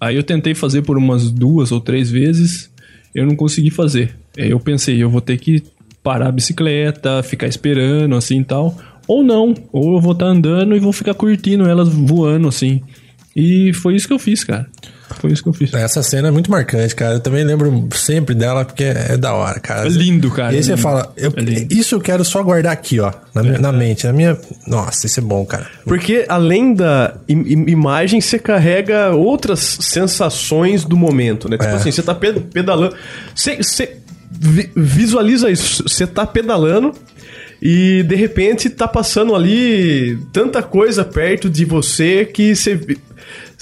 [0.00, 2.72] aí eu tentei fazer por umas duas ou três vezes,
[3.14, 4.14] eu não consegui fazer.
[4.36, 5.62] Aí eu pensei, eu vou ter que
[6.02, 8.76] parar a bicicleta, ficar esperando, assim e tal.
[9.06, 12.82] Ou não, ou eu vou estar andando e vou ficar curtindo elas voando, assim.
[13.36, 14.66] E foi isso que eu fiz, cara.
[15.24, 15.72] Foi isso que eu fiz.
[15.72, 17.14] Essa cena é muito marcante, cara.
[17.14, 19.86] Eu também lembro sempre dela porque é da hora, cara.
[19.86, 20.52] É lindo, cara.
[20.52, 20.82] E aí é você lindo.
[20.82, 24.12] fala, eu- É isso eu quero só guardar aqui, ó, na, minha- na mente, na
[24.12, 24.36] minha.
[24.66, 25.66] Nossa, isso é bom, cara.
[25.86, 31.56] Porque além da im- im- imagem, você carrega outras sensações do momento, né?
[31.56, 31.74] Tipo É.
[31.76, 32.94] assim, você tá pe- pedalando.
[33.34, 33.96] Você, você
[34.30, 35.84] vi- visualiza isso.
[35.88, 36.92] Você tá pedalando
[37.62, 42.78] e de repente tá passando ali tanta coisa perto de você que você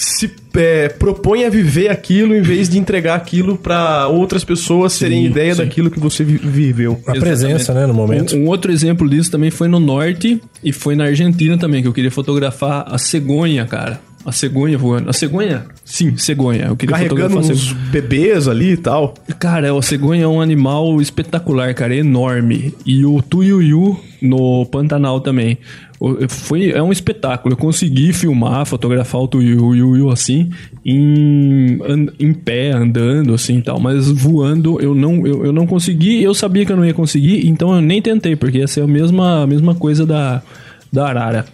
[0.04, 5.24] se é, propõe a viver aquilo em vez de entregar aquilo pra outras pessoas terem
[5.26, 5.62] ideia sim.
[5.62, 7.00] daquilo que você vi- viveu.
[7.06, 8.34] A presença, né, no momento.
[8.36, 11.88] Um, um outro exemplo disso também foi no norte e foi na Argentina também, que
[11.88, 14.00] eu queria fotografar a cegonha, cara.
[14.24, 15.10] A cegonha voando.
[15.10, 15.64] A cegonha?
[15.84, 16.66] Sim, cegonha.
[16.66, 19.14] Eu queria Carregando fotografar a uns bebês ali e tal.
[19.38, 22.72] Cara, o cegonha é um animal espetacular, cara, é enorme.
[22.86, 25.58] E o tuiuiu no Pantanal também.
[26.28, 27.52] Foi, é um espetáculo.
[27.52, 30.50] Eu consegui filmar, fotografar o tuiuiu assim,
[30.84, 31.78] em,
[32.18, 33.78] em pé, andando assim tal.
[33.78, 36.22] Mas voando eu não, eu, eu não consegui.
[36.22, 38.86] Eu sabia que eu não ia conseguir, então eu nem tentei, porque ia ser a
[38.86, 40.42] mesma, a mesma coisa da,
[40.92, 41.46] da arara.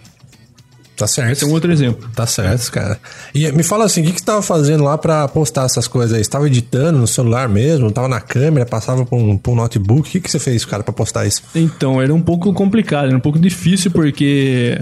[0.99, 1.31] Tá certo.
[1.31, 2.09] Esse é um outro exemplo.
[2.13, 2.99] Tá certo, cara.
[3.33, 6.13] E me fala assim, o que, que você tava fazendo lá pra postar essas coisas
[6.13, 6.21] aí?
[6.21, 7.89] Você tava editando no celular mesmo?
[7.89, 10.01] Tava na câmera, passava pra um, pra um notebook?
[10.01, 11.41] O que, que você fez, cara, pra postar isso?
[11.55, 14.77] Então, era um pouco complicado, era um pouco difícil porque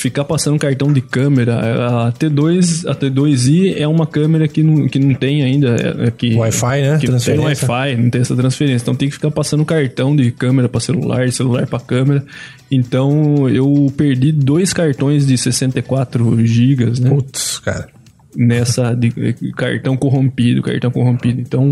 [0.00, 4.98] ficar passando cartão de câmera, a T2, a T2i é uma câmera que não, que
[4.98, 6.98] não tem ainda é, é que Wi-Fi, né?
[6.98, 7.38] Que tem.
[7.38, 8.82] Wi-Fi, não tem essa transferência.
[8.82, 12.24] Então tem que ficar passando cartão de câmera para celular, de celular para câmera.
[12.70, 17.10] Então eu perdi dois cartões de 64 gigas, né?
[17.10, 17.88] Putz, cara.
[18.36, 19.10] Nessa de
[19.52, 21.40] cartão corrompido, cartão corrompido.
[21.40, 21.70] Então,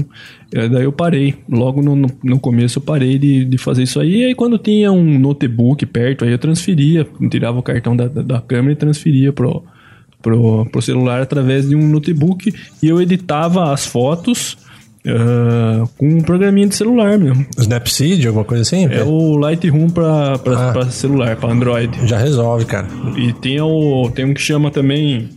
[0.53, 1.35] eh, daí eu parei.
[1.49, 4.23] Logo no, no, começo eu parei de, de fazer isso aí.
[4.23, 8.23] E aí quando tinha um notebook perto, aí eu transferia, tirava o cartão da, da,
[8.23, 9.65] da câmera e transferia pro,
[10.23, 12.53] pro, pro celular através de um notebook.
[12.83, 14.57] E eu editava as fotos
[15.07, 17.47] ah, com um programinha de celular mesmo.
[17.57, 18.87] Snapseed, alguma coisa assim?
[18.87, 20.91] É o Lightroom para Ah.
[20.91, 22.07] celular, para Android.
[22.07, 22.87] Já resolve, cara.
[23.17, 25.29] E tem, o, tem um que chama também.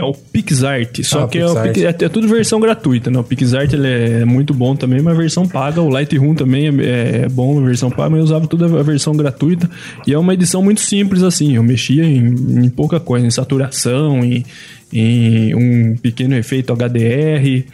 [0.00, 1.02] É o PixArt.
[1.04, 3.18] Só Ah, que é, o é, é tudo versão gratuita, né?
[3.18, 5.82] O PixArt ele é muito bom também, mas a versão paga.
[5.82, 9.14] O Lightroom também é, é bom, a versão paga, mas eu usava tudo a versão
[9.14, 9.70] gratuita.
[10.06, 11.56] E é uma edição muito simples, assim.
[11.56, 14.44] Eu mexia em, em pouca coisa, em saturação, em,
[14.92, 17.64] em um pequeno efeito HDR.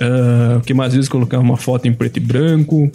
[0.00, 2.90] Uh, que mais vezes colocava uma foto em preto e branco.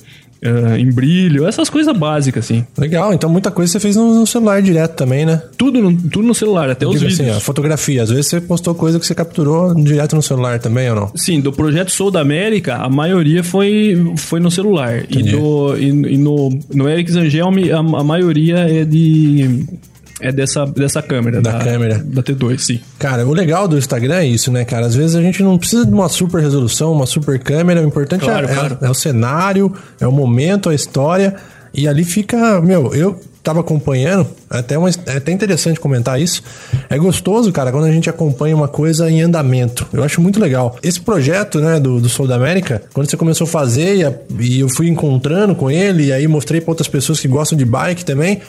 [0.45, 2.65] Uh, em brilho, essas coisas básicas, assim.
[2.77, 5.41] Legal, então muita coisa você fez no, no celular direto também, né?
[5.57, 7.27] Tudo no, tudo no celular, até os Digo vídeos.
[7.27, 8.03] assim, ó, fotografia.
[8.03, 11.11] Às vezes você postou coisa que você capturou direto no celular também, ou não?
[11.15, 14.99] Sim, do projeto Sou da América, a maioria foi, foi no celular.
[15.09, 15.31] E, Entendi.
[15.31, 19.65] do, e, e no, no Eric Angelme, a, a maioria é de.
[20.19, 21.41] É dessa, dessa câmera.
[21.41, 22.01] Da câmera.
[22.03, 22.79] Da T2, sim.
[22.97, 24.85] Cara, o legal do Instagram é isso, né, cara?
[24.85, 27.81] Às vezes a gente não precisa de uma super resolução, uma super câmera.
[27.81, 28.77] O importante Claro, é, é- claro.
[28.81, 31.35] é o cenário, é o momento, a história.
[31.73, 36.41] E ali fica, meu, eu tava acompanhando, é até, uma, é até interessante comentar isso.
[36.89, 39.85] É gostoso, cara, quando a gente acompanha uma coisa em andamento.
[39.93, 40.77] Eu acho muito legal.
[40.81, 44.13] Esse projeto, né, do, do Sul da América, quando você começou a fazer e, a-
[44.39, 47.65] e eu fui encontrando com ele, e aí mostrei pra outras pessoas que gostam de
[47.65, 48.41] bike também.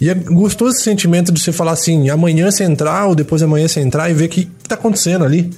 [0.00, 3.44] E é gostoso esse sentimento de você falar assim, amanhã você entrar ou depois de
[3.44, 5.50] amanhã você entrar e ver o que, que tá acontecendo ali.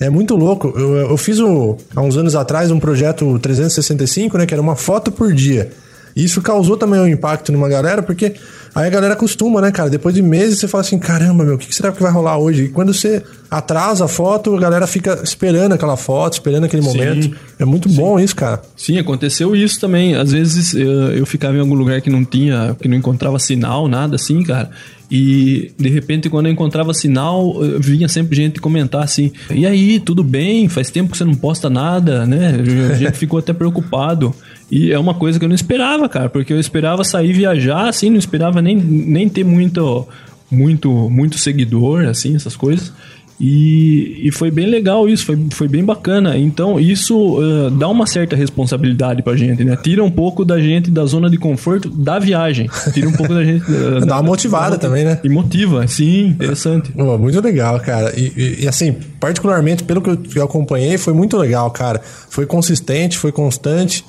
[0.00, 0.72] É muito louco.
[0.76, 4.46] Eu, eu fiz o, há uns anos atrás um projeto 365, né?
[4.46, 5.70] Que era uma foto por dia.
[6.14, 8.34] E isso causou também um impacto numa galera, porque
[8.78, 9.90] aí a galera acostuma, né, cara?
[9.90, 12.64] Depois de meses você fala assim, caramba, meu, o que será que vai rolar hoje?
[12.64, 17.36] E quando você atrasa a foto, a galera fica esperando aquela foto, esperando aquele momento.
[17.58, 18.62] É muito bom isso, cara.
[18.76, 20.14] Sim, aconteceu isso também.
[20.14, 23.88] Às vezes eu, eu ficava em algum lugar que não tinha, que não encontrava sinal,
[23.88, 24.70] nada assim, cara.
[25.10, 30.22] E de repente, quando eu encontrava sinal, vinha sempre gente comentar assim: E aí, tudo
[30.22, 30.68] bem?
[30.68, 32.54] Faz tempo que você não posta nada, né?
[32.92, 34.34] A gente ficou até preocupado.
[34.70, 38.10] E é uma coisa que eu não esperava, cara, porque eu esperava sair viajar, assim,
[38.10, 40.06] não esperava nem, nem ter muito,
[40.50, 42.92] muito, muito seguidor, assim, essas coisas.
[43.40, 46.36] E, e foi bem legal isso, foi, foi bem bacana.
[46.36, 49.76] Então, isso eh, dá uma certa responsabilidade pra gente, né?
[49.80, 52.68] Tira um pouco da gente da zona de conforto da viagem.
[52.92, 53.64] Tira um pouco da gente.
[54.04, 55.20] Dá uma motivada da- também, né?
[55.22, 56.90] E motiva, sim, interessante.
[56.96, 58.12] Muito legal, cara.
[58.18, 62.00] E, e- e, assim, particularmente pelo que eu acompanhei, foi muito legal, cara.
[62.28, 64.04] Foi consistente, foi constante,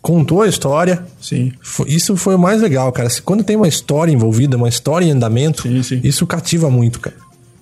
[0.00, 1.04] contou a história.
[1.20, 1.52] Sim.
[1.86, 3.08] Isso foi o mais legal, cara.
[3.10, 6.00] Se- Quando tem uma história envolvida, uma história em andamento, Sim, sim.
[6.04, 7.16] isso cativa muito, cara.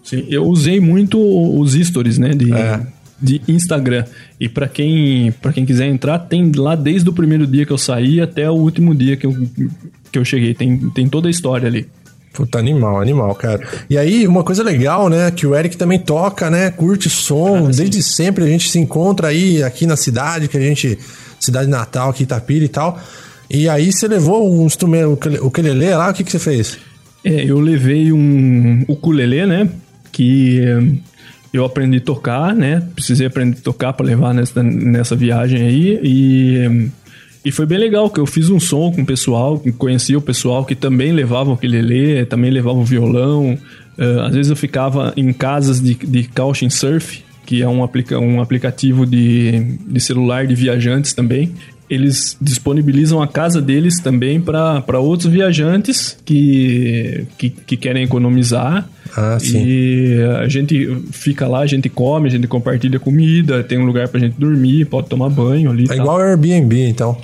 [0.05, 2.81] Sim, eu usei muito os stories, né, de, É.
[3.21, 4.05] de Instagram.
[4.39, 7.79] E pra quem, pra quem quiser entrar, tem lá desde o primeiro dia que eu
[7.79, 9.35] saí até o último dia que eu,
[10.13, 10.55] que eu cheguei.
[10.55, 11.89] Tem, tem toda a história ali.
[12.37, 13.67] Puta, animal, animal, cara.
[13.89, 18.03] E aí, uma coisa legal, né, que o Eric também toca, né, curte som, desde
[18.03, 20.99] sempre a gente se encontra aí, aqui na cidade, que a gente,
[21.41, 23.01] cidade natal, aqui Itapira e tal.
[23.49, 26.77] E aí você levou um instrumento, o ukulele lá, o que que você fez?
[27.25, 29.67] É, eu levei um ukulele, né?
[30.13, 30.99] Que eh,
[31.55, 32.83] eu aprendi a tocar, né?
[32.95, 36.01] Precisei aprender a tocar para levar nessa, nessa viagem aí.
[36.03, 36.89] E, eh,
[37.47, 40.65] e foi bem legal, que eu fiz um som com o pessoal, conhecia o pessoal
[40.65, 43.57] que também levava o ukulele, também levava o violão.
[43.97, 48.19] Eh, às vezes eu ficava em casas de, de couching surf, que é um, aplica
[48.19, 51.55] um aplicativo de, de celular de viajantes também.
[51.89, 58.89] Eles disponibilizam a casa deles também para outros viajantes que, que, que querem economizar.
[59.17, 59.65] Ah, sim.
[59.65, 64.09] E a gente fica lá, a gente come, a gente compartilha comida, tem um lugar
[64.09, 65.87] pra gente dormir, pode tomar banho ali.
[65.91, 67.17] É igual o Airbnb, então.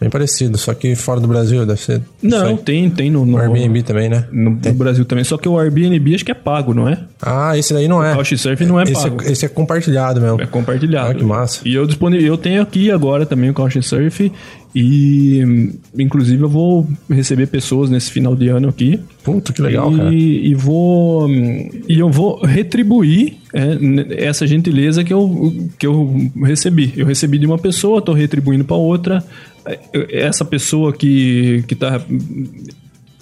[0.00, 2.00] Bem parecido, só que fora do Brasil deve ser.
[2.22, 4.24] Não, tem, tem no, no, Airbnb também, né?
[4.32, 5.22] no, no Brasil também.
[5.24, 6.98] Só que o Airbnb acho que é pago, não é?
[7.20, 8.12] Ah, esse daí não é.
[8.12, 9.22] O Couchsurfing não é esse, pago.
[9.22, 10.40] é esse é compartilhado mesmo.
[10.40, 11.10] É compartilhado.
[11.10, 11.60] Ah, que massa.
[11.66, 14.32] E eu disponível, eu tenho aqui agora também o Couchsurf
[14.74, 19.00] e inclusive eu vou receber pessoas nesse final de ano aqui.
[19.22, 20.14] Puta, que legal, e, cara.
[20.14, 26.94] e vou e eu vou retribuir é, essa gentileza que eu, que eu recebi.
[26.96, 29.24] Eu recebi de uma pessoa, tô retribuindo para outra.
[29.66, 29.78] É,
[30.26, 32.00] Essa pessoa que que tá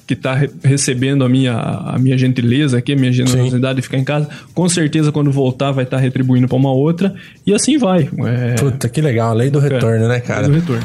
[0.07, 3.99] que tá re- recebendo a minha, a minha gentileza aqui, a minha generosidade de ficar
[3.99, 7.15] em casa, com certeza quando voltar vai estar retribuindo para uma outra
[7.47, 8.09] e assim vai.
[8.27, 9.35] É, Puta, que legal.
[9.35, 10.49] Lei do retorno, né, cara?
[10.49, 10.83] do retorno.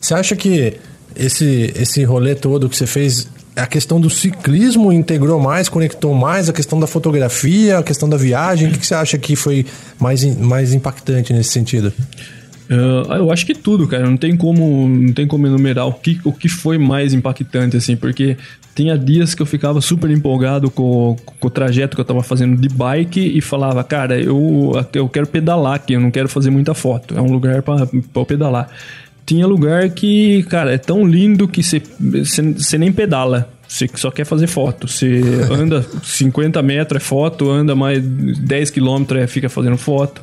[0.00, 0.74] Você acha que
[1.16, 6.48] esse, esse rolê todo que você fez, a questão do ciclismo integrou mais, conectou mais,
[6.48, 8.68] a questão da fotografia, a questão da viagem?
[8.68, 9.64] O que que você acha que foi
[9.98, 11.92] mais, mais impactante nesse sentido?
[13.08, 14.08] Ah, eu acho que tudo, cara.
[14.08, 17.96] Não tem como, não tem como enumerar o que, o que foi mais impactante, assim,
[17.96, 18.36] porque
[18.74, 22.56] tinha dias que eu ficava super empolgado com, com o trajeto que eu tava fazendo
[22.56, 26.74] de bike e falava, cara, eu, eu quero pedalar aqui, eu não quero fazer muita
[26.74, 27.16] foto.
[27.16, 27.62] É um lugar
[28.14, 28.68] eu pedalar.
[29.26, 33.50] Tinha lugar que, cara, é tão lindo que você nem pedala.
[33.66, 34.86] Você só quer fazer foto.
[34.86, 40.22] Você anda 50 metros é foto, anda mais 10 quilômetros é fica fazendo foto.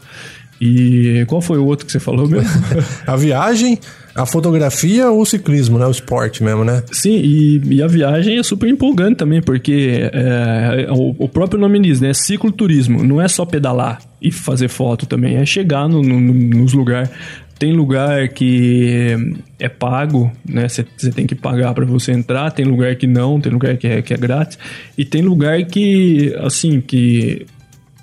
[0.62, 2.48] E qual foi o outro que você falou mesmo?
[3.08, 3.80] A viagem,
[4.14, 5.88] a fotografia ou o ciclismo, né?
[5.88, 6.84] O esporte mesmo, né?
[6.92, 11.80] Sim, e, e a viagem é super empolgante também, porque é, o, o, próprio nome
[11.80, 12.14] diz, né?
[12.14, 13.04] Cicloturismo.
[13.04, 17.10] Não é só pedalar e fazer foto também, é chegar no, no, nos lugares.
[17.62, 19.16] Tem lugar que
[19.60, 20.68] é pago, né?
[20.68, 20.84] Você
[21.14, 22.50] tem que pagar para você entrar.
[22.50, 24.58] Tem lugar que não, tem lugar que é, que é grátis.
[24.98, 27.46] E tem lugar que, assim, que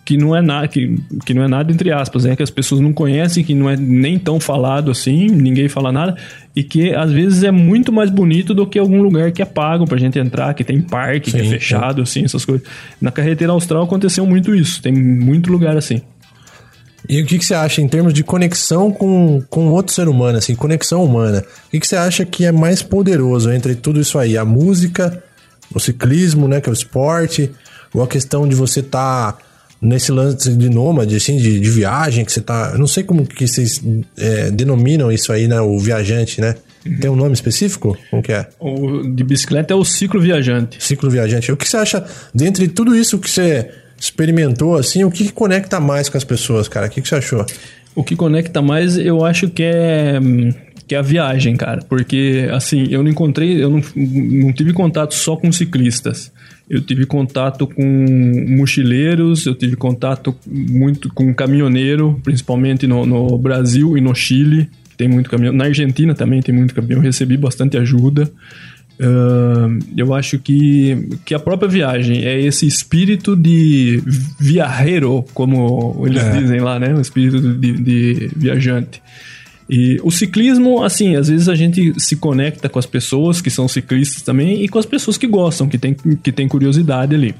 [0.04, 0.96] que não é nada que,
[1.26, 3.76] que não é nada entre aspas é que as pessoas não conhecem que não é
[3.76, 6.16] nem tão falado assim ninguém fala nada
[6.56, 9.84] e que às vezes é muito mais bonito do que algum lugar que é pago
[9.84, 12.66] pra gente entrar que tem parque Sim, que é fechado assim essas coisas
[12.98, 16.00] na carretera austral aconteceu muito isso tem muito lugar assim
[17.08, 20.36] e o que, que você acha em termos de conexão com, com outro ser humano,
[20.36, 21.42] assim, conexão humana?
[21.66, 24.36] O que, que você acha que é mais poderoso entre tudo isso aí?
[24.36, 25.22] A música,
[25.74, 27.50] o ciclismo, né, que é o esporte,
[27.94, 29.38] ou a questão de você estar tá
[29.80, 32.72] nesse lance de nômade, assim, de, de viagem, que você tá.
[32.74, 33.82] Eu não sei como que vocês
[34.16, 35.60] é, denominam isso aí, né?
[35.60, 36.56] O viajante, né?
[37.00, 37.96] Tem um nome específico?
[38.10, 38.46] Como que é?
[38.60, 40.82] O de bicicleta é o ciclo viajante.
[40.82, 41.50] Ciclo viajante.
[41.52, 42.04] O que você acha,
[42.34, 46.68] dentre tudo isso que você experimentou, assim, o que, que conecta mais com as pessoas,
[46.68, 46.86] cara?
[46.86, 47.44] O que, que você achou?
[47.94, 50.20] O que conecta mais, eu acho que é
[50.88, 51.82] que é a viagem, cara.
[51.86, 56.32] Porque, assim, eu não encontrei, eu não, não tive contato só com ciclistas.
[56.68, 57.84] Eu tive contato com
[58.48, 64.70] mochileiros, eu tive contato muito com caminhoneiro, principalmente no, no Brasil e no Chile.
[64.96, 65.52] Tem muito caminhão.
[65.52, 67.02] Na Argentina também tem muito caminhão.
[67.02, 68.30] Recebi bastante ajuda.
[69.00, 74.02] Uh, eu acho que, que a própria viagem é esse espírito de
[74.40, 76.40] viajero, como eles é.
[76.40, 76.92] dizem lá, né?
[76.94, 79.00] O espírito de, de viajante.
[79.70, 83.68] E o ciclismo, assim, às vezes a gente se conecta com as pessoas que são
[83.68, 87.34] ciclistas também e com as pessoas que gostam, que tem, que tem curiosidade ali.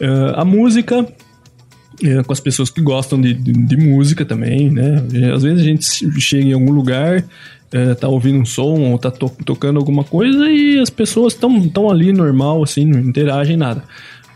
[0.00, 5.04] Uh, a música, uh, com as pessoas que gostam de, de, de, música também, né?
[5.34, 7.22] Às vezes a gente chega em algum lugar
[7.72, 11.68] é, tá ouvindo um som ou tá to tocando alguma coisa e as pessoas estão
[11.68, 13.82] tão ali normal, assim, não interagem nada.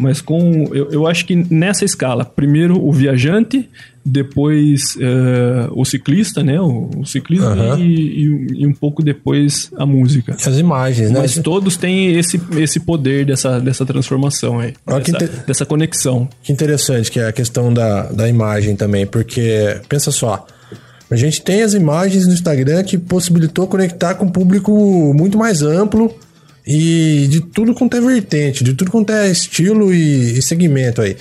[0.00, 0.70] Mas com.
[0.72, 3.68] Eu, eu acho que nessa escala, primeiro o viajante,
[4.02, 6.58] depois uh, o ciclista, né?
[6.58, 7.78] O, o ciclismo uhum.
[7.78, 10.34] e, e, e, um pouco depois a música.
[10.34, 11.20] As imagens, né?
[11.20, 14.72] Mas todos têm esse, esse poder dessa, dessa transformação aí.
[14.86, 15.44] Dessa, inter...
[15.46, 16.26] dessa conexão.
[16.42, 20.46] Que interessante que é a questão da, da imagem também, porque pensa só.
[21.10, 24.72] A gente tem as imagens no Instagram que possibilitou conectar com um público
[25.14, 26.14] muito mais amplo
[26.64, 31.16] e de tudo quanto é vertente, de tudo quanto é estilo e, e segmento aí.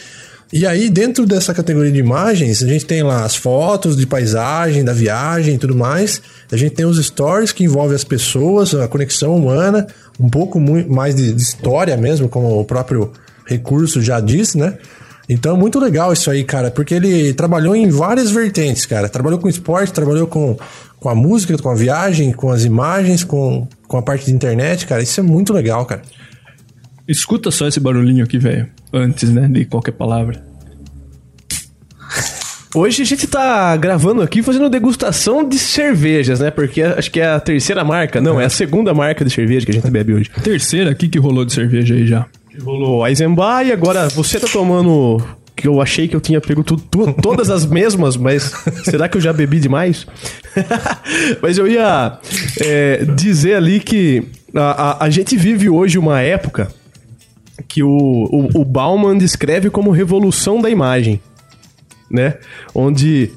[0.51, 4.83] E aí, dentro dessa categoria de imagens, a gente tem lá as fotos de paisagem,
[4.83, 6.21] da viagem e tudo mais.
[6.51, 9.85] A gente tem os stories que envolvem as pessoas, a conexão humana,
[10.19, 13.11] um pouco mais de, de história mesmo, como o próprio
[13.45, 14.77] recurso já disse, né?
[15.29, 19.07] Então é muito legal isso aí, cara, porque ele trabalhou em várias vertentes, cara.
[19.07, 20.57] Trabalhou com esporte, trabalhou com,
[20.99, 24.87] com a música, com a viagem, com as imagens, com, com a parte de internet,
[24.87, 25.03] cara.
[25.03, 26.01] Isso é muito legal, cara.
[27.07, 28.67] Escuta só esse barulhinho aqui, velho.
[28.91, 30.43] Antes, né, de qualquer palavra.
[32.75, 36.51] Hoje a gente tá gravando aqui fazendo degustação de cervejas, né?
[36.51, 38.21] Porque acho que é a terceira marca.
[38.21, 40.29] Não, é a segunda marca de cerveja que a gente bebe hoje.
[40.43, 40.91] Terceira?
[40.91, 42.27] O que, que rolou de cerveja aí já?
[42.63, 45.21] Rolou Eisenbach e agora você tá tomando
[45.55, 48.53] que eu achei que eu tinha pego tu, tu, todas as mesmas, mas
[48.85, 50.07] será que eu já bebi demais?
[51.41, 52.17] mas eu ia
[52.61, 54.23] é, dizer ali que
[54.55, 56.69] a, a, a, gente vive hoje uma época
[57.67, 61.21] que o, o, o Bauman descreve como revolução da imagem,
[62.09, 62.37] né?
[62.73, 63.31] Onde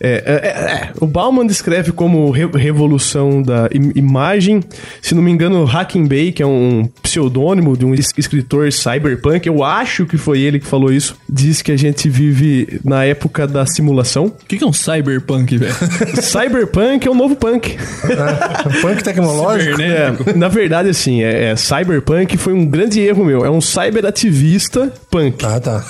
[0.00, 4.62] é, é, é, é, o Bauman descreve como re revolução da im imagem.
[5.02, 9.64] Se não me engano, Hacking Bay, que é um pseudônimo de um escritor cyberpunk, eu
[9.64, 13.66] acho que foi ele que falou isso, diz que a gente vive na época da
[13.66, 14.26] simulação.
[14.26, 15.74] O que, que, é um cyberpunk, velho?
[16.22, 17.76] cyberpunk é um novo punk.
[18.04, 19.80] É, punk tecnológico?
[19.80, 23.44] É, na verdade, assim, é, cyberpunk foi um grande erro meu.
[23.44, 25.44] É um cyberativista punk.
[25.44, 25.84] Ah, tá.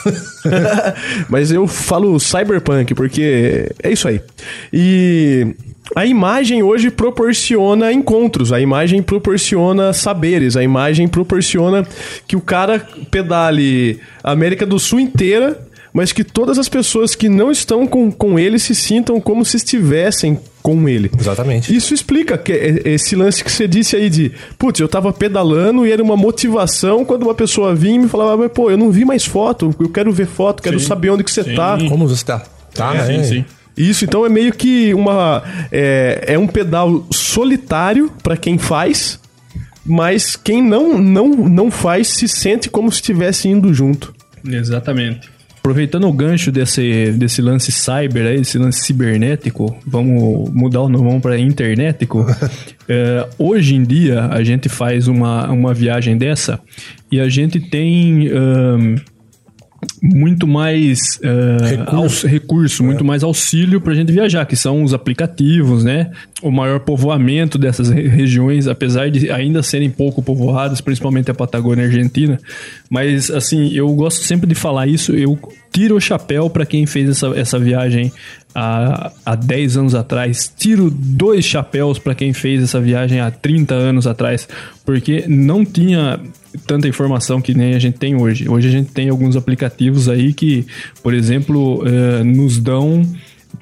[1.28, 4.20] Mas eu falo cyberpunk porque é isso aí.
[4.72, 5.54] E
[5.94, 11.86] a imagem hoje proporciona encontros, a imagem proporciona saberes, a imagem proporciona
[12.26, 15.58] que o cara pedale a América do Sul inteira,
[15.98, 19.56] mas que todas as pessoas que não estão com, com ele se sintam como se
[19.56, 21.10] estivessem com ele.
[21.18, 21.74] Exatamente.
[21.74, 25.90] Isso explica que esse lance que você disse aí de, putz, eu tava pedalando e
[25.90, 29.04] era uma motivação quando uma pessoa vinha e me falava, mas pô, eu não vi
[29.04, 31.56] mais foto, eu quero ver foto, quero sim, saber onde que você sim.
[31.56, 31.76] tá.
[31.88, 32.44] Como você tá.
[32.72, 33.24] Tá, é, né?
[33.24, 33.44] Sim, sim.
[33.76, 35.42] Isso, então é meio que uma.
[35.72, 39.18] É, é um pedal solitário para quem faz,
[39.84, 44.14] mas quem não, não, não faz se sente como se estivesse indo junto.
[44.48, 45.37] Exatamente.
[45.58, 51.20] Aproveitando o gancho desse, desse lance cyber aí, esse lance cibernético, vamos mudar o nome
[51.20, 52.26] para internetico.
[52.88, 56.60] é, hoje em dia, a gente faz uma, uma viagem dessa
[57.10, 58.30] e a gente tem.
[58.32, 58.96] Um,
[60.02, 62.86] muito mais uh, recurso, recurso é.
[62.86, 66.10] muito mais auxílio para a gente viajar, que são os aplicativos, né?
[66.42, 72.40] O maior povoamento dessas regiões, apesar de ainda serem pouco povoadas, principalmente a Patagônia Argentina.
[72.90, 75.14] Mas, assim, eu gosto sempre de falar isso.
[75.14, 75.38] Eu
[75.72, 78.12] tiro o chapéu para quem fez essa, essa viagem
[78.54, 80.52] há, há 10 anos atrás.
[80.56, 84.48] Tiro dois chapéus para quem fez essa viagem há 30 anos atrás,
[84.84, 86.20] porque não tinha
[86.66, 88.48] tanta informação que nem a gente tem hoje.
[88.48, 90.66] Hoje a gente tem alguns aplicativos aí que,
[91.02, 93.02] por exemplo, uh, nos dão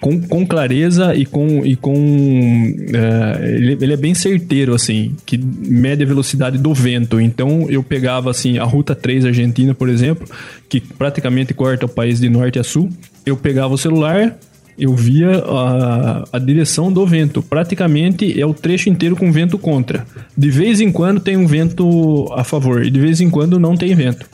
[0.01, 1.65] com, com clareza e com.
[1.65, 7.21] E com uh, ele, ele, é bem certeiro, assim, que mede a velocidade do vento.
[7.21, 10.29] Então eu pegava assim a Ruta 3 Argentina, por exemplo,
[10.69, 12.91] que praticamente corta o país de norte a sul.
[13.25, 14.37] Eu pegava o celular,
[14.79, 17.43] eu via a, a direção do vento.
[17.43, 20.07] Praticamente é o trecho inteiro com vento contra.
[20.37, 23.77] De vez em quando tem um vento a favor e de vez em quando não
[23.77, 24.27] tem vento.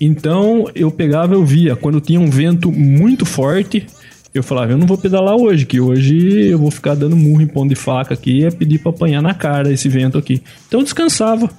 [0.00, 1.76] Então eu pegava, eu via.
[1.76, 3.86] Quando tinha um vento muito forte,
[4.34, 7.46] eu falava, eu não vou pedalar hoje, que hoje eu vou ficar dando murro em
[7.46, 10.42] pão de faca aqui, é pedir para apanhar na cara esse vento aqui.
[10.66, 11.50] Então eu descansava.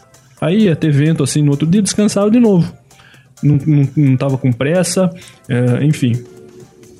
[0.41, 2.73] Aí ia ter vento assim, no outro dia descansava de novo.
[3.41, 5.09] Não, não, não tava com pressa,
[5.47, 6.13] é, enfim.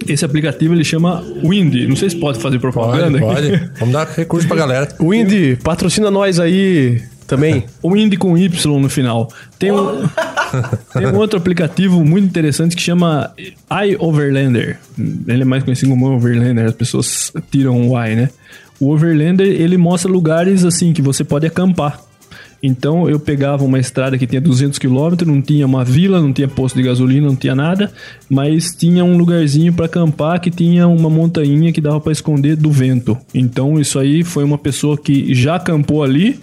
[0.07, 1.87] Esse aplicativo ele chama Wind.
[1.87, 3.19] Não sei se pode fazer propaganda.
[3.19, 3.71] Pode, pode.
[3.79, 4.87] Vamos dar recurso pra galera.
[4.99, 7.65] Wind, patrocina nós aí também.
[7.81, 9.29] O Wind com Y no final.
[9.57, 10.07] Tem um,
[10.93, 13.33] tem um outro aplicativo muito interessante que chama
[13.71, 14.79] iOverlander.
[15.27, 16.65] Ele é mais conhecido como Overlander.
[16.65, 18.29] As pessoas tiram o i, né?
[18.79, 21.99] O Overlander ele mostra lugares assim que você pode acampar.
[22.64, 26.47] Então eu pegava uma estrada que tinha 200 km, não tinha uma vila, não tinha
[26.47, 27.91] posto de gasolina, não tinha nada,
[28.30, 32.72] mas tinha um lugarzinho para acampar que tinha uma montanha que dava para esconder do
[32.72, 33.18] vento.
[33.34, 36.39] Então isso aí foi uma pessoa que já acampou ali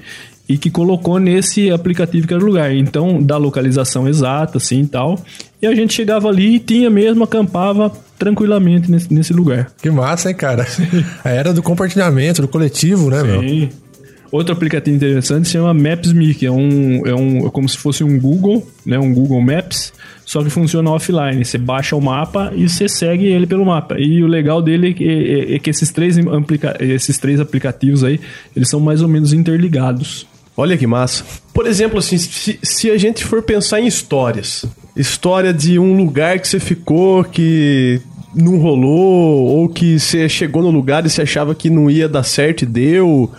[0.46, 2.74] e que colocou nesse aplicativo que era o lugar.
[2.74, 5.16] Então, da localização exata, assim e tal.
[5.62, 9.70] E a gente chegava ali e tinha mesmo, acampava tranquilamente nesse, nesse lugar.
[9.80, 10.66] Que massa, hein, cara?
[11.22, 13.26] A era do compartilhamento, do coletivo, né, Sim.
[13.26, 13.68] meu?
[14.32, 18.04] Outro aplicativo interessante se chama Maps.me, que é um, é um é como se fosse
[18.04, 19.92] um Google, né, um Google Maps,
[20.24, 21.44] só que funciona offline.
[21.44, 23.98] Você baixa o mapa e você segue ele pelo mapa.
[23.98, 28.20] E o legal dele é, é, é que esses três, aplica esses três aplicativos aí,
[28.54, 30.28] eles são mais ou menos interligados.
[30.56, 31.24] Olha que massa.
[31.52, 34.64] Por exemplo, assim, se, se a gente for pensar em histórias,
[34.96, 38.00] história de um lugar que você ficou que
[38.34, 42.22] não rolou, ou que você chegou no lugar e você achava que não ia dar
[42.22, 43.30] certo e deu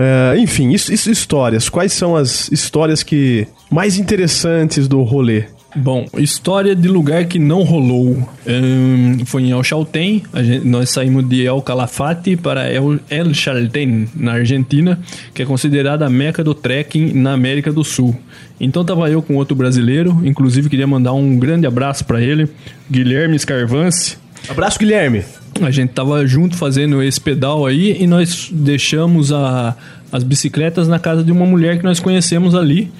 [0.00, 1.68] é, enfim, isso, isso, histórias.
[1.68, 5.44] Quais são as histórias que mais interessantes do rolê?
[5.76, 8.16] Bom, história de lugar que não rolou.
[8.46, 10.22] Um, foi em El Chaltén.
[10.34, 14.98] Gente, nós saímos de El Calafate para El, El Chaltén, na Argentina,
[15.34, 18.16] que é considerada a meca do trekking na América do Sul.
[18.58, 22.48] Então tava eu com outro brasileiro, inclusive queria mandar um grande abraço para ele,
[22.90, 24.16] Guilherme Scarvance.
[24.48, 25.22] Abraço, Guilherme.
[25.62, 29.76] A gente tava junto fazendo esse pedal aí e nós deixamos a,
[30.10, 32.90] as bicicletas na casa de uma mulher que nós conhecemos ali,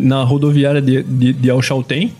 [0.00, 2.12] na rodoviária de, de, de Alchaltén.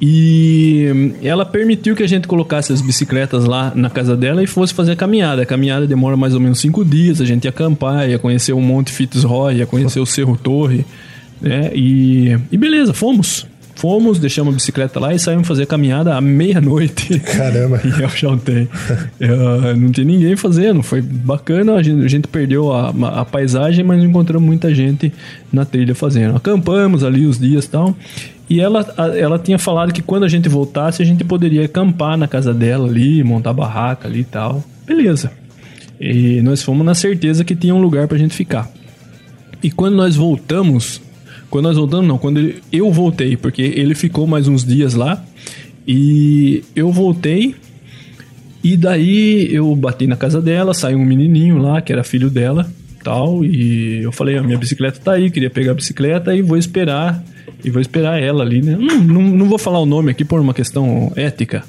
[0.00, 4.74] E ela permitiu que a gente colocasse as bicicletas lá na casa dela e fosse
[4.74, 5.42] fazer a caminhada.
[5.42, 8.60] A caminhada demora mais ou menos cinco dias, a gente ia acampar, ia conhecer o
[8.60, 10.84] Monte Fitzroy, ia conhecer o Cerro Torre,
[11.40, 11.70] né?
[11.74, 13.46] E, e beleza, fomos.
[13.76, 17.20] Fomos, deixamos a bicicleta lá e saímos fazer caminhada à meia-noite.
[17.20, 17.78] Caramba!
[17.84, 18.62] em El Chaltén.
[18.62, 21.74] uh, não tinha ninguém fazendo, foi bacana.
[21.74, 22.88] A gente, a gente perdeu a,
[23.20, 25.12] a, paisagem, mas encontramos muita gente
[25.52, 26.34] na trilha fazendo.
[26.34, 27.94] Acampamos ali os dias e tal.
[28.48, 28.80] E ela,
[29.14, 32.88] ela tinha falado que quando a gente voltasse, a gente poderia acampar na casa dela
[32.88, 34.64] ali, montar barraca ali e tal.
[34.86, 35.30] Beleza.
[36.00, 38.70] E nós fomos na certeza que tinha um lugar pra gente ficar.
[39.62, 41.02] E quando nós voltamos,
[41.50, 45.22] quando nós voltamos, não, quando ele, eu voltei, porque ele ficou mais uns dias lá.
[45.86, 47.54] E eu voltei.
[48.62, 52.68] E daí eu bati na casa dela, saiu um menininho lá, que era filho dela,
[53.04, 53.44] tal.
[53.44, 57.22] E eu falei: a minha bicicleta tá aí, queria pegar a bicicleta e vou esperar.
[57.64, 58.76] E vou esperar ela ali, né?
[58.78, 61.64] Não, não, não vou falar o nome aqui por uma questão ética,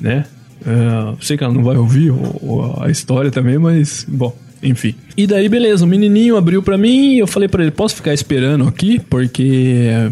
[0.00, 0.26] né?
[0.60, 4.36] Uh, sei que ela não vai ouvir o, a história também, mas, bom.
[4.62, 4.94] Enfim.
[5.16, 8.12] E daí, beleza, o menininho abriu para mim e eu falei para ele: posso ficar
[8.12, 8.98] esperando aqui?
[8.98, 10.10] Porque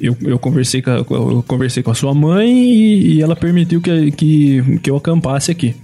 [0.00, 3.80] eu, eu, conversei com a, eu conversei com a sua mãe e, e ela permitiu
[3.80, 5.74] que, que, que eu acampasse aqui.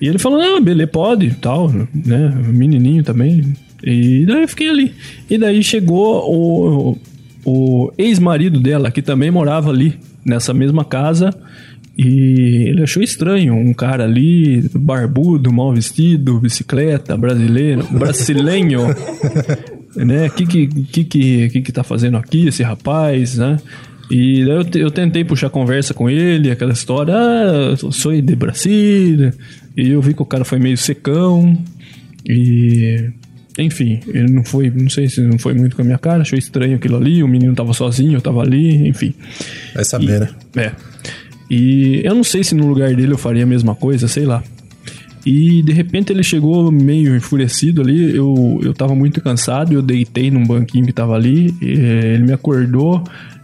[0.00, 2.34] E ele falou: ah, beleza, pode, tal, né?
[2.48, 3.54] Menininho também.
[3.82, 4.94] E daí eu fiquei ali.
[5.30, 6.98] E daí chegou o,
[7.44, 11.30] o ex-marido dela, que também morava ali, nessa mesma casa.
[11.98, 18.82] E ele achou estranho, um cara ali, barbudo, mal vestido, bicicleta, brasileiro, brasileiro,
[19.96, 20.28] né?
[20.28, 23.58] Que que, que que que que tá fazendo aqui esse rapaz, né?
[24.08, 28.36] E daí eu, eu tentei puxar conversa com ele, aquela história, ah, eu sou de
[28.36, 29.34] Brasília.
[29.76, 31.58] E eu vi que o cara foi meio secão.
[32.24, 33.10] E.
[33.58, 36.38] Enfim, ele não foi, não sei se não foi muito com a minha cara, achou
[36.38, 39.12] estranho aquilo ali, o menino tava sozinho, eu tava ali, enfim.
[39.74, 40.28] Vai saber, né?
[40.56, 40.72] É.
[41.50, 44.42] E eu não sei se no lugar dele eu faria a mesma coisa, sei lá.
[45.24, 48.16] E de repente ele chegou meio enfurecido ali.
[48.16, 51.54] Eu, eu tava muito cansado, eu deitei num banquinho que tava ali.
[51.60, 53.02] e, eh, ele me acordou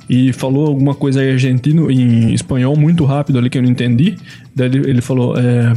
[0.09, 4.17] e falou alguma coisa em argentino, em espanhol, muito rápido ali que eu não entendi.
[4.55, 5.73] Daí ele, falou: é,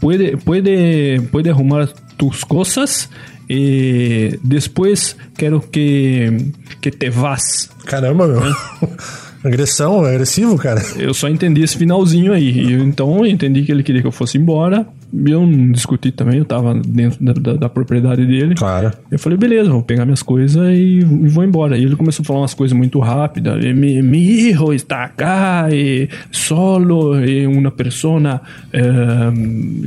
[0.00, 3.08] puede, puede, puede arrumar tus cosas
[3.48, 7.70] e depois quero que, que te vas.
[7.84, 8.42] Caramba, meu.
[9.44, 10.82] Agressão, agressivo, cara.
[10.96, 12.50] Eu só entendi esse finalzinho aí.
[12.50, 14.86] E eu, então eu entendi que ele queria que eu fosse embora.
[15.24, 18.54] Eu não discuti também, eu tava dentro da, da- da propriedade dele.
[18.54, 18.90] Claro.
[19.10, 21.78] Eu falei, beleza, vou pegar minhas coisas e, e vou embora.
[21.78, 23.64] E ele começou a falar umas coisas muito rápidas.
[23.74, 28.40] Mi, mi hijo está acá, e solo, e uma persona
[28.72, 28.82] eh,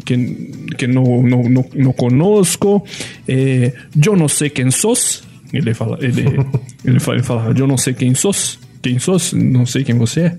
[0.05, 0.17] que,
[0.77, 2.83] que não, não, não, não conosco.
[3.27, 3.73] Eh,
[4.03, 5.23] eu não sei quem sos.
[5.53, 6.23] Ele fala, ele,
[6.85, 8.57] ele fala, ele fala, eu não sei quem sos.
[8.82, 9.34] Quem sos?
[9.34, 10.38] Não sei quem você é.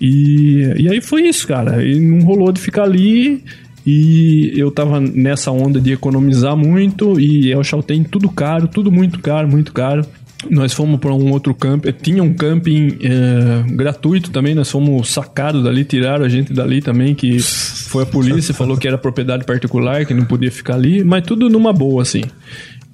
[0.00, 1.84] E, e aí foi isso, cara.
[1.84, 3.44] E não rolou de ficar ali.
[3.86, 7.20] E eu tava nessa onda de economizar muito.
[7.20, 10.04] E El Chaltén tudo caro, tudo muito caro, muito caro.
[10.48, 11.92] Nós fomos para um outro camping.
[11.92, 14.54] Tinha um camping eh, gratuito também.
[14.54, 17.14] Nós fomos sacados dali, tiraram a gente dali também.
[17.14, 21.04] Que foi a polícia, falou que era propriedade particular, que não podia ficar ali.
[21.04, 22.22] Mas tudo numa boa, assim.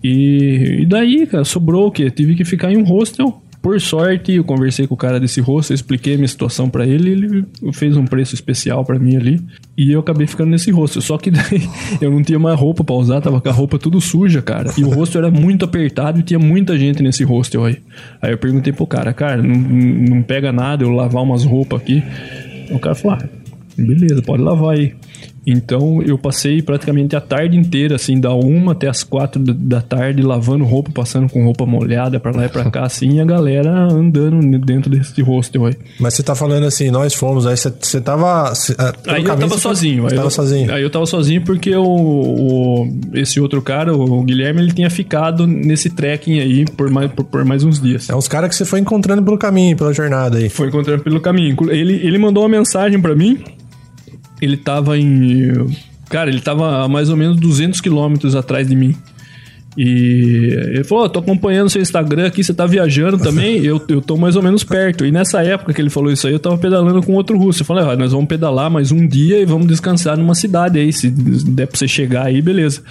[0.03, 2.11] E, e daí, cara, sobrou o quê?
[2.11, 3.41] Tive que ficar em um hostel.
[3.67, 7.11] Por sorte, eu conversei com o cara desse hostel, expliquei a minha situação pra ele,
[7.11, 9.41] ele fez um preço especial pra mim ali,
[9.77, 11.03] e eu acabei ficando nesse hostel.
[11.03, 11.69] Só que daí
[12.01, 14.73] eu não tinha mais roupa pra usar, tava com a roupa tudo suja, cara.
[14.79, 17.79] E o hostel era muito apertado e tinha muita gente nesse hostel aí.
[18.23, 22.05] Aí eu perguntei pro cara, cara, não, não pega nada eu lavar umas roupas aqui.
[22.71, 23.29] O cara falou, ah,
[23.77, 24.95] beleza, pode lavar aí.
[25.47, 30.21] Então eu passei praticamente a tarde inteira, assim, da uma até as quatro da- tarde,
[30.23, 33.71] lavando roupa, passando com roupa molhada pra lá e pra cá, assim, e a galera
[33.93, 35.75] andando dentro desse hostel aí.
[36.01, 38.53] Mas você tá falando assim, nós fomos, aí você, tava.
[38.55, 40.05] cê- ah, Aí eu tava sozinho.
[40.05, 40.73] Aí tava eu, sozinho.
[40.75, 45.47] Aí eu tava sozinho porque o, o- esse outro cara, o Guilherme, ele tinha ficado
[45.47, 48.09] nesse trekking aí por mais, por, por mais uns dias.
[48.11, 50.49] É uns caras que você foi encontrando pelo caminho, pela jornada aí.
[50.49, 51.57] Foi encontrando pelo caminho.
[51.71, 53.39] Ele, ele mandou uma mensagem pra mim.
[54.41, 55.53] Ele tava em.
[56.09, 58.95] Cara, ele tava a mais ou menos 200 quilômetros atrás de mim.
[59.77, 64.01] E ele falou: "Ó, tô acompanhando seu Instagram aqui, você tá viajando também, eu, eu
[64.01, 65.05] tô mais ou menos perto.
[65.05, 67.63] E nessa época que ele falou isso aí, eu tava pedalando com outro russo.
[67.63, 70.93] Eu falei: ó, nós vamos pedalar mais um dia e vamos descansar numa cidade aí.
[70.93, 72.83] Se der pra você chegar aí, beleza.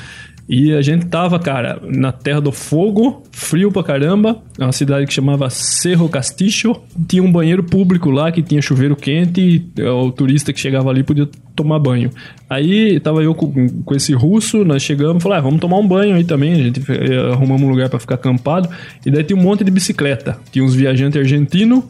[0.47, 4.43] E a gente tava, cara, na Terra do Fogo, frio pra caramba.
[4.59, 6.83] Uma cidade que chamava Cerro Castillo.
[7.07, 10.91] Tinha um banheiro público lá que tinha chuveiro quente e é, o turista que chegava
[10.91, 12.11] ali podia tomar banho.
[12.47, 16.15] Aí tava eu com, com esse russo, nós chegamos falamos, ah, vamos tomar um banho
[16.15, 16.53] aí também.
[16.53, 18.69] A gente eh, arrumamos um lugar pra ficar acampado.
[19.03, 20.37] E daí tinha um monte de bicicleta.
[20.51, 21.83] Tinha uns viajantes argentinos.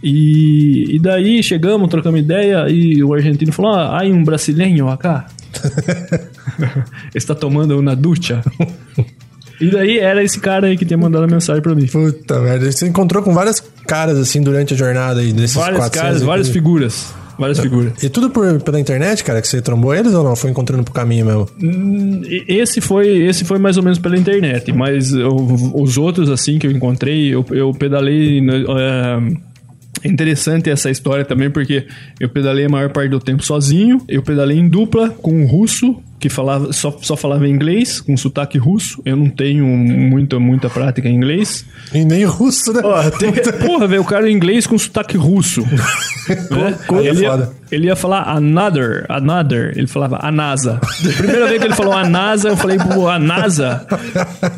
[0.00, 5.26] E, e daí chegamos, trocamos ideia e o argentino falou: Ah, um brasileiro acá.
[7.14, 8.42] Está tomando uma ducha.
[9.60, 11.84] E daí era esse cara aí que tinha mandado a mensagem pra mim.
[11.88, 12.70] Puta merda.
[12.70, 16.48] Você encontrou com várias caras assim durante a jornada aí, desses Várias 400 caras, várias
[16.48, 17.12] figuras.
[17.36, 18.00] Várias figuras.
[18.00, 20.36] E tudo por, pela internet, cara, que você trombou eles ou não?
[20.36, 21.48] Foi encontrando pro caminho mesmo?
[21.60, 25.34] Hum, Esse foi, esse foi mais ou menos pela internet, mas eu-
[25.74, 28.38] os outros, assim, que eu encontrei, eu, eu pedalei.
[28.38, 29.18] é
[30.08, 31.86] interessante essa história também, porque
[32.18, 36.02] eu pedalei a maior parte do tempo sozinho, eu pedalei em dupla com um russo
[36.18, 39.00] que falava, só, só falava inglês, com sotaque russo.
[39.04, 41.64] Eu não tenho muita, muita prática em inglês.
[41.94, 42.80] E nem russo, né?
[42.84, 43.32] Ó, tem
[43.64, 45.64] Porra, velho, o cara em inglês com sotaque russo.
[46.28, 46.78] Né?
[47.04, 47.52] ele, ia, foda.
[47.72, 49.72] ele ia falar another, another.
[49.74, 50.78] Ele falava a NASA.
[51.16, 53.86] Primeira vez que ele falou a NASA, eu falei, pô, a NASA?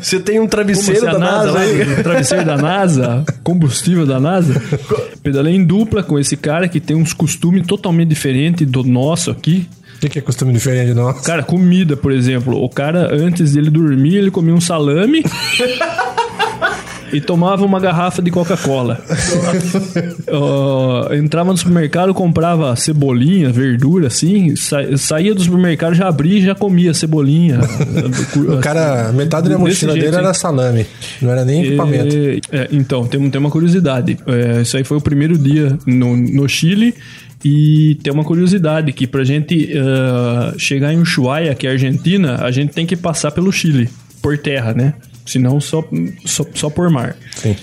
[0.01, 2.03] Você tem um travesseiro da NASA, lá, aí?
[2.03, 4.61] travesseiro da NASA, combustível da NASA.
[5.23, 9.65] Pedalei em dupla com esse cara que tem uns costumes totalmente diferentes do nosso aqui.
[10.03, 11.21] O que, é costume diferente de nós?
[11.21, 12.59] Cara, comida, por exemplo.
[12.63, 15.23] O cara, antes dele dormir, ele comia um salame
[17.13, 18.99] e tomava uma garrafa de Coca-Cola.
[20.31, 24.55] Ó, entrava no supermercado, comprava cebolinha, verdura, assim.
[24.55, 27.59] sa- saía do supermercado, já abria e já comia cebolinha.
[28.37, 30.85] O cara, metade da mochila jeito, dele era salame.
[31.21, 32.15] Não era nem equipamento.
[32.51, 34.17] É, é, então, tem, tem uma curiosidade.
[34.25, 36.95] É, isso aí foi o primeiro dia no, no Chile.
[37.43, 42.35] E tem uma curiosidade que pra gente uh, chegar em Ushuaia, que é a Argentina,
[42.43, 43.89] a gente tem que passar pelo Chile,
[44.21, 44.93] por terra, né?
[45.25, 45.83] Senão só,
[46.25, 47.15] só, só por mar.
[47.35, 47.55] Sim.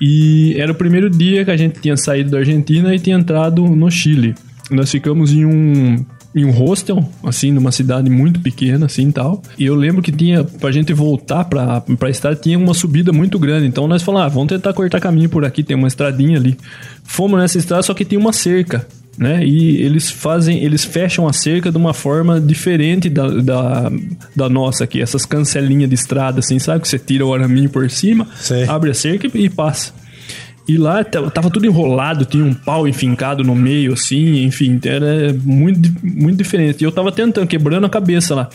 [0.00, 3.62] E era o primeiro dia que a gente tinha saído da Argentina e tinha entrado
[3.62, 4.34] no Chile.
[4.70, 9.40] Nós ficamos em um em um hostel, assim, numa cidade muito pequena, assim, tal.
[9.58, 13.38] E eu lembro que tinha, pra gente voltar pra, pra estrada, tinha uma subida muito
[13.38, 13.66] grande.
[13.66, 16.54] Então nós falamos, ah, vamos tentar cortar caminho por aqui, tem uma estradinha ali.
[17.04, 18.86] Fomos nessa estrada, só que tinha uma cerca
[19.18, 19.44] né?
[19.44, 23.92] E eles fazem, eles fecham a cerca de uma forma diferente da, da,
[24.34, 26.82] da nossa aqui, essas cancelinhas de estrada, assim, sabe?
[26.82, 28.64] Que você tira o araminho por cima, Sei.
[28.64, 29.92] abre a cerca e, e passa.
[30.68, 35.88] E lá tava tudo enrolado, tinha um pau enfincado no meio, assim, enfim, era muito,
[36.02, 36.82] muito diferente.
[36.82, 38.50] E eu tava tentando, quebrando a cabeça lá.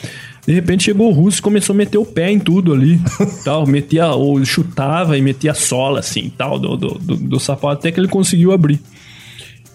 [0.45, 2.99] De repente chegou o russo e começou a meter o pé em tudo ali,
[3.45, 7.80] tal, metia, ou chutava e metia a sola, assim, tal, do, do, do, do sapato,
[7.80, 8.82] até que ele conseguiu abrir.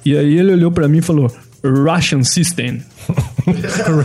[0.07, 1.29] E aí ele olhou para mim e falou:
[1.65, 2.81] Russian System.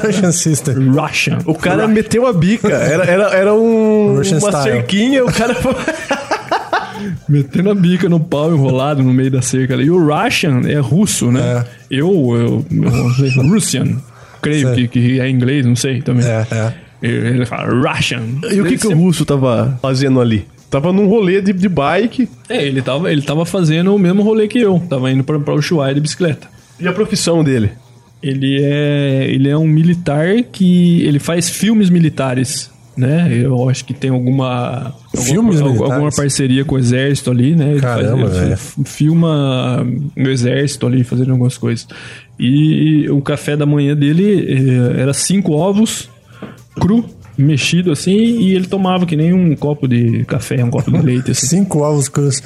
[0.04, 0.90] Russian System.
[0.90, 1.38] Russian.
[1.46, 2.70] O cara meteu a bica.
[2.70, 4.78] Era, era, era um, Russian uma style.
[4.78, 5.56] cerquinha, o cara.
[7.30, 9.76] Metendo a bica no pau enrolado no meio da cerca.
[9.76, 9.86] ali.
[9.86, 11.66] E o Russian é russo, né?
[11.90, 13.98] Eu, eu, eu Russian,
[14.42, 16.26] creio que, que é inglês, não sei também.
[16.26, 16.74] É, é.
[17.04, 18.22] Ele fala Russian.
[18.52, 20.48] E o que, que o russo tava fazendo ali?
[20.72, 22.30] Tava num rolê de, de bike.
[22.48, 24.82] É, ele tava, ele tava fazendo o mesmo rolê que eu.
[24.90, 26.48] Tava indo pra, pra Ushuaia de bicicleta.
[26.80, 27.72] E a profissão dele?
[28.24, 33.30] Ele é, ele é um militar que ele faz filmes militares, né?
[33.34, 35.92] Eu acho que tem alguma Filmes alguma, militares?
[35.92, 37.72] alguma parceria com o exército ali, né?
[37.72, 38.58] Ele Caramba, velho.
[38.58, 41.86] filma no exército ali fazendo algumas coisas.
[42.40, 46.10] E o café da manhã dele eh, era cinco ovos
[46.80, 47.04] cru
[47.38, 51.32] mexido assim e ele tomava que nem um copo de café, um copo de leite
[51.32, 51.48] assim.
[51.48, 52.42] Cinco ovos crus.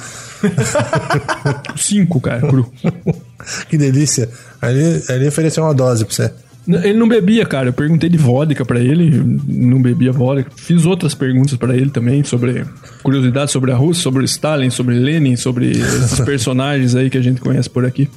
[1.76, 2.70] Cinco, cara, cru.
[3.68, 4.28] Que delícia.
[4.60, 6.32] Ele, ele ofereceu uma dose pra você.
[6.68, 7.68] Ele não bebia, cara.
[7.68, 10.50] Eu perguntei de vodka pra ele, não bebia vodka.
[10.56, 12.64] Fiz outras perguntas pra ele também sobre
[13.02, 17.22] curiosidades sobre a Rússia, sobre o Stalin, sobre Lenin, sobre esses personagens aí que a
[17.22, 18.08] gente conhece por aqui.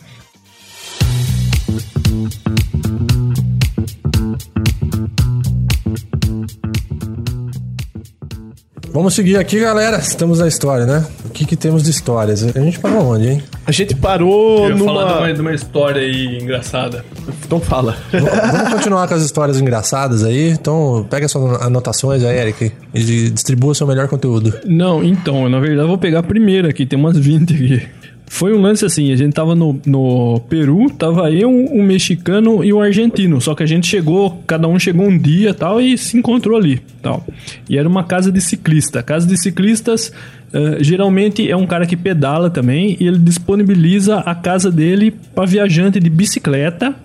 [8.99, 9.97] Vamos seguir aqui, galera.
[9.97, 11.07] Estamos na história, né?
[11.25, 12.43] O que, que temos de histórias?
[12.43, 13.43] A gente parou onde, hein?
[13.65, 14.85] A gente parou Eu ia numa.
[14.93, 17.05] falar de uma, de uma história aí engraçada.
[17.45, 17.95] Então fala.
[18.11, 20.49] V- Vamos continuar com as histórias engraçadas aí.
[20.49, 24.53] Então, pega suas anotações aí, Eric, e distribua seu melhor conteúdo.
[24.65, 27.87] Não, então, na verdade eu vou pegar a primeira aqui, tem umas 20 aqui.
[28.31, 32.71] Foi um lance assim, a gente tava no, no Peru, tava eu, um mexicano e
[32.71, 33.41] um argentino.
[33.41, 36.79] Só que a gente chegou, cada um chegou um dia tal e se encontrou ali.
[37.01, 37.25] tal.
[37.67, 39.01] E era uma casa de ciclista.
[39.01, 40.13] Casa de ciclistas
[40.53, 45.47] eh, geralmente é um cara que pedala também e ele disponibiliza a casa dele para
[45.47, 46.95] viajante de bicicleta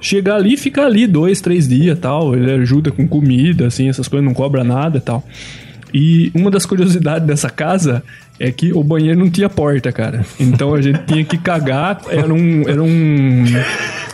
[0.00, 2.36] chegar ali ficar ali dois, três dias tal.
[2.36, 5.24] Ele ajuda com comida, assim, essas coisas, não cobra nada tal.
[5.94, 8.02] E uma das curiosidades dessa casa
[8.38, 10.24] é que o banheiro não tinha porta, cara.
[10.38, 12.00] Então a gente tinha que cagar.
[12.08, 12.68] Era um.
[12.68, 13.44] Era um.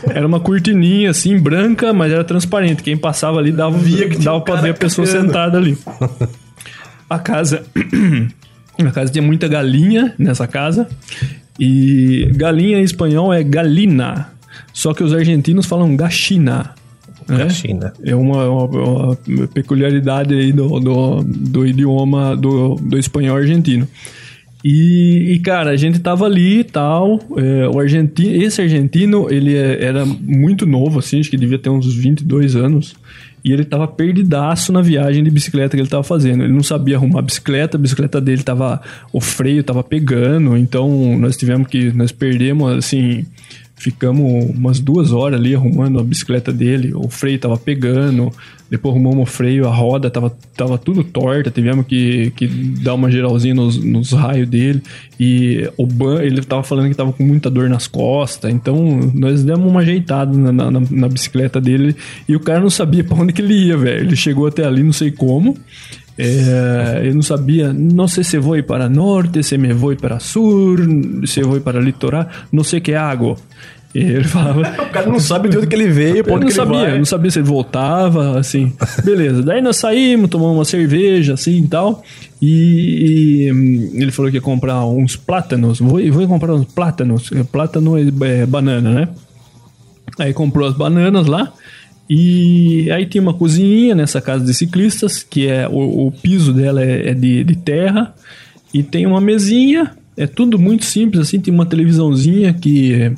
[0.08, 2.82] Era uma cortininha assim, branca, mas era transparente.
[2.82, 3.78] Quem passava ali dava,
[4.22, 5.76] dava pra ver a pessoa sentada ali.
[7.08, 7.64] A casa.
[8.78, 10.88] A casa tinha muita galinha nessa casa.
[11.58, 14.32] E galinha em espanhol é galina.
[14.72, 16.74] Só que os argentinos falam gachina.
[17.30, 17.44] Né?
[17.44, 17.92] Gachina.
[18.04, 18.64] É uma, uma-
[19.26, 23.86] uma peculiaridade aí do, do, do idioma do, do espanhol argentino.
[24.62, 27.18] E, e, cara, a gente tava ali e tal.
[27.36, 31.70] é, o argentino, esse argentino, ele é- era muito novo, assim, acho que devia ter
[31.70, 32.94] uns 22 anos.
[33.42, 36.44] E ele tava perdidaço na viagem de bicicleta que ele tava fazendo.
[36.44, 38.82] Ele não sabia arrumar a bicicleta, a bicicleta dele tava.
[39.14, 41.90] O freio tava pegando, então nós tivemos que.
[41.90, 43.24] Nós perdemos, assim.
[43.80, 46.92] Ficamos umas duas horas ali arrumando a bicicleta dele.
[46.94, 48.30] O freio tava pegando.
[48.70, 51.50] Depois arrumamos o freio, a roda tava, tava tudo torta.
[51.50, 54.82] Tivemos que, que dar uma geralzinha nos, nos raios dele.
[55.18, 58.52] E o ban, ele tava falando que tava com muita dor nas costas.
[58.52, 61.96] Então nós demos uma ajeitada na, na, na- bicicleta dele.
[62.28, 64.04] E o cara não sabia pra onde que ele ia, velho.
[64.06, 65.56] Ele chegou até ali, não sei como.
[66.20, 70.76] É, eu não sabia, não sei se vou para norte, se me vou para sul,
[71.26, 73.36] se vou para litoral, não sei que água.
[73.94, 74.60] E ele falava.
[74.60, 76.98] O cara não sabe de onde que ele veio, Eu não que ele sabia, vai.
[76.98, 78.72] não sabia se ele voltava, assim.
[79.04, 79.42] Beleza.
[79.42, 82.02] Daí nós saímos, tomamos uma cerveja, assim e tal.
[82.40, 85.80] E, e, hum, ele falou que ia comprar uns plátanos.
[85.80, 87.30] Vou, vou comprar uns plátanos.
[87.50, 88.02] Plátano é,
[88.42, 89.08] é banana, né?
[90.18, 91.52] Aí comprou as bananas lá.
[92.12, 96.82] E aí tem uma cozinhinha nessa casa de ciclistas, que é o, o piso dela
[96.82, 98.12] é, é de, de terra.
[98.74, 103.12] E tem uma mesinha, é tudo muito simples, assim, tem uma televisãozinha que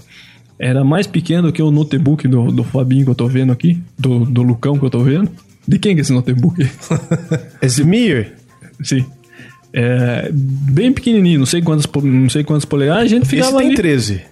[0.58, 4.26] Era mais pequeno que o notebook do, do Fabinho que eu tô vendo aqui, do,
[4.26, 5.30] do Lucão que eu tô vendo.
[5.66, 6.60] De quem que é esse notebook?
[7.62, 8.34] Esmir.
[8.82, 9.06] Sim.
[9.72, 13.04] É, bem pequenininho, não sei quantas, não sei quantas polegadas.
[13.04, 13.76] A gente Esse ficava tem ali.
[13.76, 14.31] 13.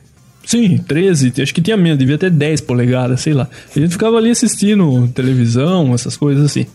[0.50, 3.48] Sim, 13, acho que tinha menos, devia ter 10 polegadas, sei lá.
[3.76, 6.66] A gente ficava ali assistindo televisão, essas coisas assim.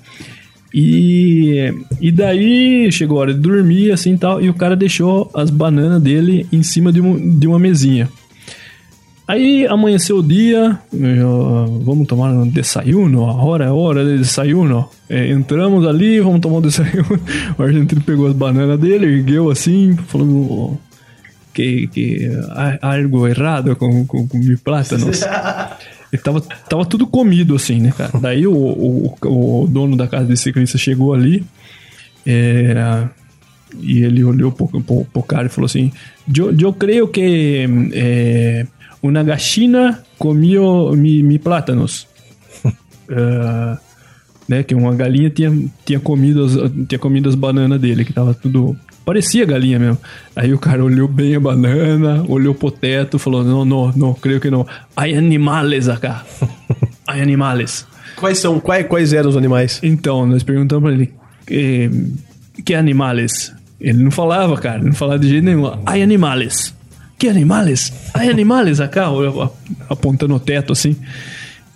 [0.74, 5.50] E, e daí chegou a hora de dormir, assim tal, e o cara deixou as
[5.50, 8.08] bananas dele em cima de, um, de uma mesinha.
[9.28, 10.80] Aí amanheceu o dia,
[11.82, 14.88] vamos tomar um desayuno, a hora é hora de desayuno.
[15.10, 17.20] É, entramos ali, vamos tomar um desayuno.
[17.58, 20.80] O argentino pegou as bananas dele, ergueu assim, falando
[21.56, 22.30] que, que
[22.82, 25.22] algo errado com, com, com meus plátanos.
[26.14, 28.18] E tava, tava tudo comido assim, né, cara?
[28.22, 31.44] Daí o, o, o dono da casa de ciclista chegou ali
[32.26, 33.06] é,
[33.82, 35.92] e ele olhou pro, pro, pro cara e falou assim:
[36.34, 38.66] Eu, eu creio que é,
[39.04, 42.08] uma gachina comeu mi, mi plátanos.
[43.08, 43.78] É,
[44.50, 45.52] né, que uma galinha tinha,
[45.86, 46.54] tinha, comido as,
[46.88, 48.76] tinha comido as bananas dele, que tava tudo.
[49.06, 50.00] Parecia galinha mesmo.
[50.36, 54.42] Aí o cara olhou bem a banana, olhou pro teto, falou: Não, não, não, creio
[54.42, 54.66] que não.
[54.96, 56.26] Há animales acá.
[57.08, 57.86] Há animales.
[58.16, 58.60] Quais são?
[58.60, 59.80] Quais, quais eram os animais?
[59.84, 61.14] Então, nós perguntamos pra ele:
[61.52, 61.90] eh,
[62.66, 63.54] Que animales?
[63.80, 65.68] Ele não falava, cara, não falava de jeito nenhum.
[65.86, 66.74] Há animales.
[67.18, 67.94] Que animales?
[68.14, 69.08] Há animales acá,
[69.88, 70.96] apontando o teto assim.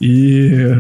[0.01, 0.77] E.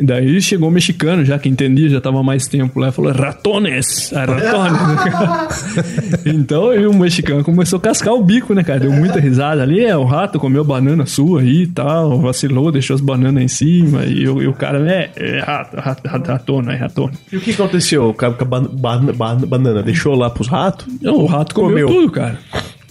[0.00, 4.12] Daí chegou o mexicano, já que entendia, já tava mais tempo lá, falou: ratones!
[4.14, 6.22] Ah, ratones!
[6.26, 8.80] então e o mexicano começou a cascar o bico, né, cara?
[8.80, 9.84] Deu muita risada ali.
[9.84, 14.04] É, o rato comeu banana sua aí e tal, vacilou, deixou as bananas em cima.
[14.04, 17.12] E, o- e o cara, é, é rato, rato, rato, ratona, é ratona.
[17.32, 19.82] E o que aconteceu com a, com a ban- ban- ban- banana?
[19.82, 20.86] Deixou lá pros ratos?
[21.00, 21.88] Não, o rato comeu, Comeu.
[21.88, 22.38] tudo, cara.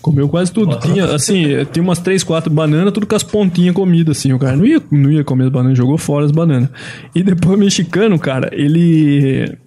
[0.01, 0.79] Comeu quase tudo.
[0.79, 4.33] Tinha, assim, tinha umas três, quatro bananas, tudo com as pontinhas comidas, assim.
[4.33, 6.69] O cara não ia, não ia comer as bananas, jogou fora as bananas.
[7.13, 9.57] E depois o mexicano, cara, ele.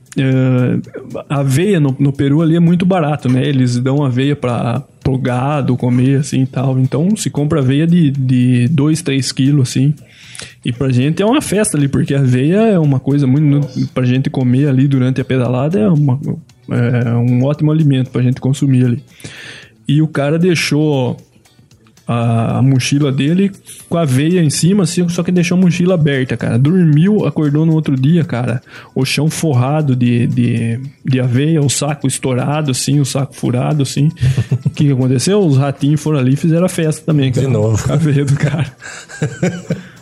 [1.28, 3.47] a aveia no, no Peru ali é muito barato, né?
[3.47, 6.80] Eles dão aveia para pro gado comer, assim e tal.
[6.80, 9.95] Então se compra aveia de 2, de dois, 3 quilos, assim.
[10.64, 13.68] E pra gente é uma festa ali, porque a aveia é uma coisa muito.
[13.93, 16.18] pra gente comer ali durante a pedalada é, uma,
[16.70, 19.03] é um ótimo alimento pra gente consumir ali.
[19.87, 21.16] E o cara deixou
[22.07, 23.51] a, a mochila dele
[23.89, 26.59] com a veia em cima, assim, só que deixou a mochila aberta, cara.
[26.59, 28.61] Dormiu, acordou no outro dia, cara.
[28.95, 34.11] O chão forrado de, de, de aveia, o saco estourado, assim, o saco furado, assim.
[34.64, 35.41] O que, que aconteceu?
[35.41, 37.47] Os ratinhos foram ali e fizeram a festa também, cara.
[37.47, 37.93] De novo.
[37.93, 38.66] A veia do cara.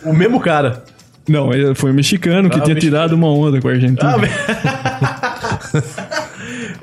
[0.03, 0.83] O mesmo cara.
[1.27, 2.97] Não, foi um mexicano que Ah, tinha mexicano.
[2.97, 4.11] tirado uma onda com a Argentina.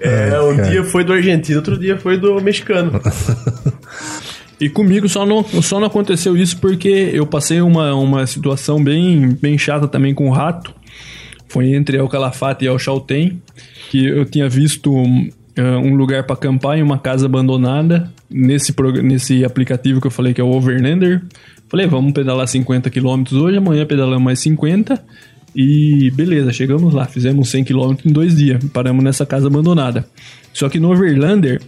[0.00, 2.92] É, um dia foi do argentino, outro dia foi do mexicano.
[4.60, 9.34] E comigo só não, só não aconteceu isso porque eu passei uma, uma situação bem,
[9.40, 10.74] bem chata também com o rato.
[11.48, 13.40] Foi entre El Calafate e El Chaltén,
[13.90, 18.74] que eu tinha visto um, eh, um lugar para acampar em uma casa abandonada, nesse,
[19.02, 21.22] nesse aplicativo que eu falei que é o Overlander.
[21.68, 25.02] Falei, vamos pedalar 50 km hoje, amanhã pedalamos mais 50.
[25.54, 30.06] E beleza, chegamos lá, fizemos 100 km em dois dias, paramos nessa casa abandonada.
[30.52, 31.60] Só que no Overlander,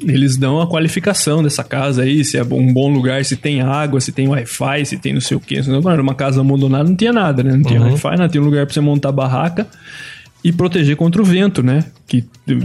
[0.00, 4.00] eles dão a qualificação dessa casa aí, se é um bom lugar, se tem água,
[4.00, 5.58] se tem Wi-Fi, se tem não sei o que.
[5.58, 7.52] Agora, uma casa abandonada não tinha nada, né?
[7.56, 9.66] Não tinha Wi-Fi, não tinha um lugar pra você montar barraca
[10.44, 11.84] e proteger contra o vento, né?
[12.06, 12.24] Que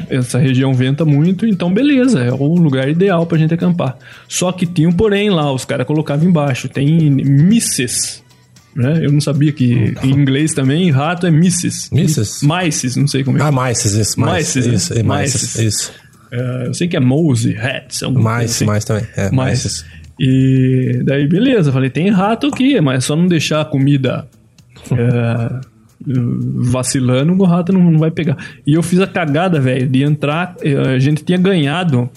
[0.10, 3.98] essa região venta muito, então beleza, é o lugar ideal pra gente acampar.
[4.28, 8.21] Só que tinha um porém lá, os caras colocavam embaixo, tem misses.
[8.76, 9.06] Né?
[9.06, 11.90] Eu não sabia que em inglês também rato é misses.
[11.92, 12.42] Misses?
[12.42, 13.42] Mices, não sei como é.
[13.42, 14.20] Ah, Mices, isso.
[14.22, 14.74] Mices, né?
[14.76, 15.56] Isso, é Mices, Mices.
[15.60, 15.92] isso.
[16.32, 18.66] É, eu sei que é Mose, Hats, alguma coisa Mais, assim.
[18.66, 19.06] mais também.
[19.18, 19.64] É, Mais.
[19.64, 19.86] Mices.
[20.18, 24.28] E daí, beleza, falei, tem rato aqui, mas é só não deixar a comida
[24.92, 25.60] é,
[26.00, 28.38] vacilando, o rato não, não vai pegar.
[28.66, 30.56] E eu fiz a cagada, velho, de entrar.
[30.62, 32.10] eh, A gente tinha ganhado,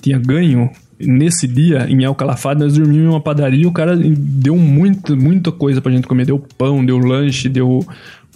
[0.00, 0.70] tinha ganho
[1.06, 3.68] nesse dia em El Calafate, nós dormimos em uma padaria.
[3.68, 6.26] O cara deu muito, muita coisa pra gente comer.
[6.26, 7.84] Deu pão, deu lanche, deu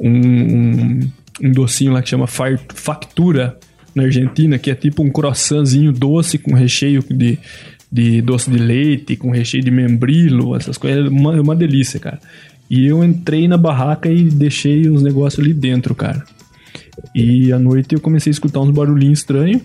[0.01, 1.01] um, um,
[1.43, 3.59] um docinho lá que chama factura
[3.95, 7.39] na Argentina, que é tipo um croissantzinho doce com recheio de,
[7.91, 11.09] de doce de leite, com recheio de membrilo, essas coisas.
[11.09, 12.21] Uma, uma delícia, cara.
[12.69, 16.25] E eu entrei na barraca e deixei os negócios ali dentro, cara.
[17.15, 19.63] E à noite eu comecei a escutar uns barulhinhos estranhos.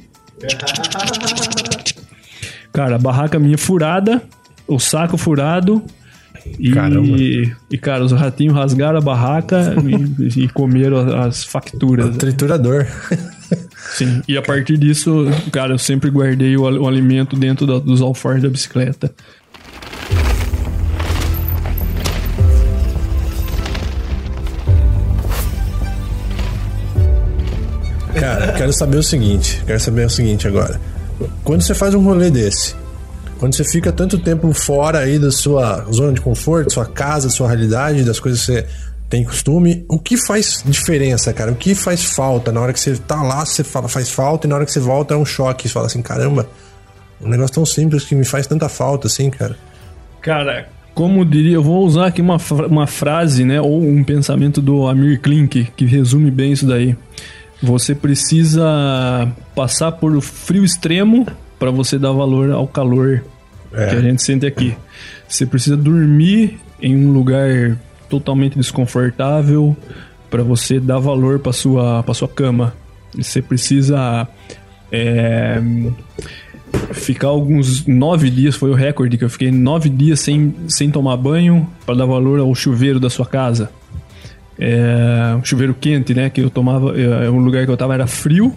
[2.72, 4.22] Cara, a barraca minha é furada,
[4.68, 5.84] o saco furado.
[6.58, 7.18] E, Caramba.
[7.70, 12.08] e, cara, os ratinhos rasgaram a barraca e, e, comeram as facturas.
[12.08, 12.88] O triturador.
[13.94, 18.02] Sim, e a partir disso, cara, eu sempre guardei o, o alimento dentro da, dos
[18.02, 19.14] alforjes da bicicleta.
[28.20, 29.62] Cara, quero saber o seguinte.
[29.66, 30.80] Quero saber o seguinte agora.
[31.44, 32.76] Quando você faz um rolê desse,
[33.40, 37.48] quando você fica tanto tempo fora aí da sua zona de conforto, sua casa, sua
[37.48, 38.68] realidade, das coisas que você
[39.10, 41.52] tem costume, o que faz diferença, cara?
[41.52, 42.52] O que faz falta?
[42.52, 44.80] Na hora que você tá lá, você fala faz falta, e na hora que você
[44.80, 45.68] volta é um choque.
[45.68, 46.48] Você fala assim, caramba,
[47.20, 49.58] um negócio tão simples que me faz tanta falta, assim, cara.
[50.22, 52.38] Cara, como diria, eu vou usar aqui uma,
[52.70, 56.96] uma frase, né, ou um pensamento do Amir Klink, que resume bem isso daí.
[57.62, 61.28] Você precisa passar por frio extremo
[61.60, 63.24] para você dar valor ao calor
[63.72, 63.88] é.
[63.88, 64.76] que a gente sente aqui.
[65.28, 67.78] Você precisa dormir em um lugar
[68.10, 69.78] totalmente desconfortável
[70.30, 72.74] para você dar valor para sua para sua cama.
[73.16, 74.28] Você precisa
[74.92, 75.62] é,
[76.94, 81.18] ficar alguns nove dias foi o recorde que eu fiquei nove dias sem, sem tomar
[81.18, 83.70] banho para dar valor ao chuveiro da sua casa.
[84.64, 86.30] É, um chuveiro quente, né?
[86.30, 88.56] Que eu tomava, é, um lugar que eu tava era frio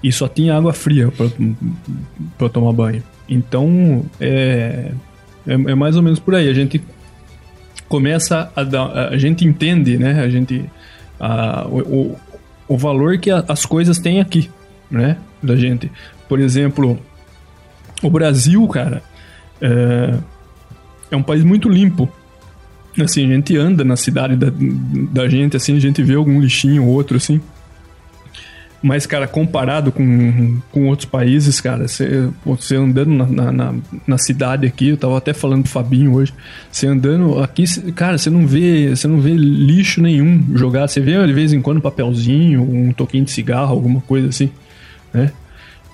[0.00, 1.12] e só tinha água fria
[2.38, 3.02] para tomar banho.
[3.28, 4.92] Então é,
[5.44, 6.48] é, é, mais ou menos por aí.
[6.48, 6.80] A gente
[7.88, 10.22] começa a dar, a gente entende, né?
[10.22, 10.64] A gente
[11.18, 12.16] a, o,
[12.68, 14.48] o valor que a, as coisas têm aqui,
[14.88, 15.16] né?
[15.42, 15.90] Da gente.
[16.28, 16.96] Por exemplo,
[18.00, 19.02] o Brasil, cara,
[19.60, 20.14] é,
[21.10, 22.08] é um país muito limpo.
[22.98, 24.48] Assim, a gente anda na cidade da,
[25.12, 27.40] da gente, assim, a gente vê algum lixinho ou outro, assim.
[28.82, 33.74] Mas, cara, comparado com, com outros países, cara, você, você andando na, na,
[34.06, 36.32] na, cidade aqui, eu tava até falando pro Fabinho hoje,
[36.70, 41.26] você andando aqui, cara, você não vê, você não vê lixo nenhum jogado, você vê
[41.26, 44.50] de vez em quando um papelzinho, um toquinho de cigarro, alguma coisa assim,
[45.12, 45.30] né?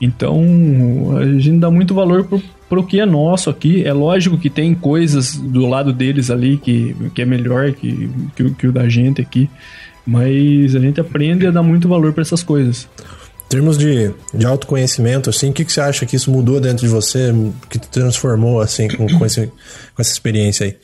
[0.01, 3.85] Então, a gente dá muito valor pro, pro que é nosso aqui.
[3.85, 8.51] É lógico que tem coisas do lado deles ali que, que é melhor que, que,
[8.51, 9.49] que o da gente aqui.
[10.07, 12.89] Mas a gente aprende a dar muito valor para essas coisas.
[13.47, 16.85] Em termos de, de autoconhecimento, assim, o que, que você acha que isso mudou dentro
[16.85, 17.33] de você,
[17.71, 20.77] que te transformou, assim, com, com, esse, com essa experiência aí?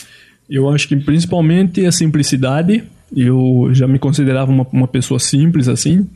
[0.48, 2.84] Eu acho que principalmente a simplicidade.
[3.14, 6.08] Eu já me considerava uma, uma pessoa simples, assim,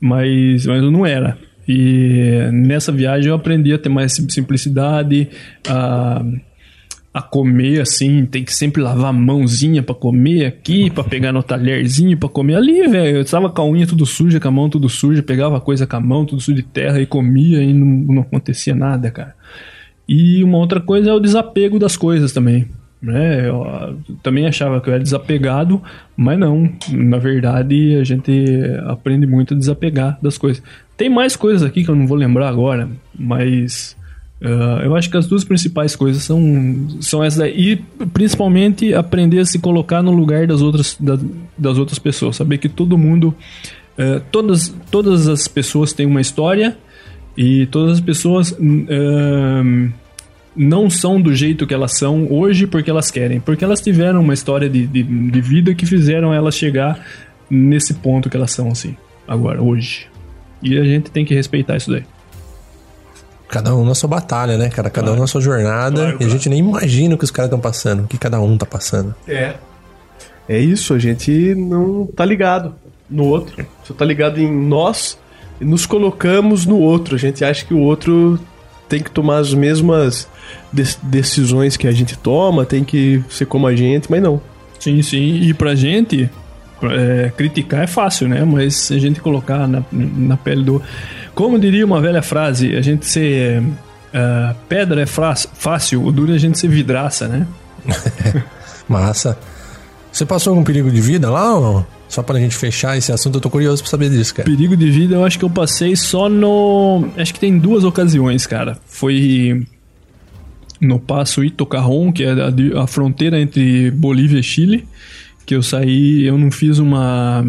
[0.00, 1.36] mas, mas eu não era.
[1.68, 5.28] E nessa viagem eu aprendi a ter mais simplicidade,
[5.68, 6.24] a,
[7.12, 11.42] a comer assim, tem que sempre lavar a mãozinha para comer aqui, para pegar no
[11.42, 13.18] talherzinho para comer ali, velho.
[13.18, 15.96] Eu estava com a unha tudo suja, com a mão tudo suja, pegava coisa com
[15.96, 19.34] a mão tudo suja de terra e comia e não, não acontecia nada, cara.
[20.08, 22.66] E uma outra coisa é o desapego das coisas também.
[23.00, 23.48] Né?
[23.48, 25.80] Eu também achava que eu era desapegado,
[26.16, 26.70] mas não.
[26.90, 28.32] Na verdade, a gente
[28.86, 30.62] aprende muito a desapegar das coisas.
[30.96, 33.96] Tem mais coisas aqui que eu não vou lembrar agora, mas
[34.42, 37.54] uh, eu acho que as duas principais coisas são, são essas daí.
[37.56, 41.16] E principalmente aprender a se colocar no lugar das outras, da,
[41.56, 42.34] das outras pessoas.
[42.34, 43.32] Saber que todo mundo,
[43.96, 46.76] uh, todas, todas as pessoas têm uma história
[47.36, 48.50] e todas as pessoas.
[48.50, 49.92] Uh,
[50.58, 54.34] não são do jeito que elas são hoje porque elas querem, porque elas tiveram uma
[54.34, 57.06] história de, de, de vida que fizeram elas chegar
[57.48, 58.96] nesse ponto que elas são assim,
[59.26, 60.08] agora, hoje.
[60.60, 62.04] E a gente tem que respeitar isso daí.
[63.48, 64.90] Cada um na sua batalha, né, cara?
[64.90, 65.18] Cada claro.
[65.18, 66.02] um na sua jornada.
[66.02, 68.40] Claro, e a gente nem imagina o que os caras estão passando, o que cada
[68.40, 69.14] um tá passando.
[69.26, 69.54] É.
[70.48, 72.74] É isso, a gente não tá ligado
[73.08, 73.64] no outro.
[73.84, 75.18] Só tá ligado em nós
[75.60, 77.14] e nos colocamos no outro.
[77.14, 78.38] A gente acha que o outro
[78.88, 80.28] tem que tomar as mesmas
[80.72, 84.40] decisões que a gente toma, tem que ser como a gente, mas não.
[84.78, 85.40] Sim, sim.
[85.42, 86.30] E pra gente,
[86.82, 88.44] é, criticar é fácil, né?
[88.44, 90.82] Mas se a gente colocar na, na pele do.
[91.34, 93.62] Como diria uma velha frase, a gente ser.
[94.08, 97.46] Uh, pedra é fácil, o duro é a gente ser vidraça, né?
[98.88, 99.38] Massa.
[100.10, 103.40] Você passou algum perigo de vida lá ou Só pra gente fechar esse assunto, eu
[103.40, 104.48] tô curioso pra saber disso, cara.
[104.48, 107.08] Perigo de vida eu acho que eu passei só no.
[107.16, 108.78] Acho que tem duas ocasiões, cara.
[108.86, 109.66] Foi
[110.80, 114.86] no Passo Itocarron, que é a, a fronteira entre Bolívia e Chile
[115.48, 117.42] que eu saí, eu não fiz uma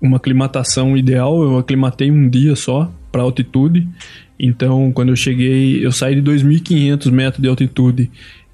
[0.00, 3.86] uma aclimatação ideal, eu aclimatei um dia só para altitude.
[4.38, 8.10] Então, quando eu cheguei, eu saí de 2.500 metros de altitude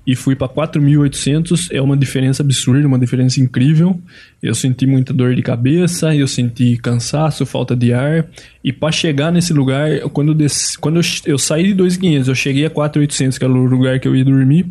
[0.07, 4.01] e fui para 4.800, é uma diferença absurda, uma diferença incrível.
[4.41, 8.27] Eu senti muita dor de cabeça, eu senti cansaço, falta de ar.
[8.63, 12.35] E para chegar nesse lugar, quando eu, desci, quando eu, eu saí de 2.500, eu
[12.35, 14.71] cheguei a 4.800, que era o lugar que eu ia dormir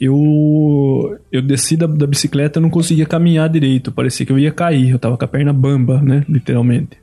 [0.00, 4.52] eu eu desci da, da bicicleta e não conseguia caminhar direito, parecia que eu ia
[4.52, 6.96] cair, eu tava com a perna bamba, né, literalmente.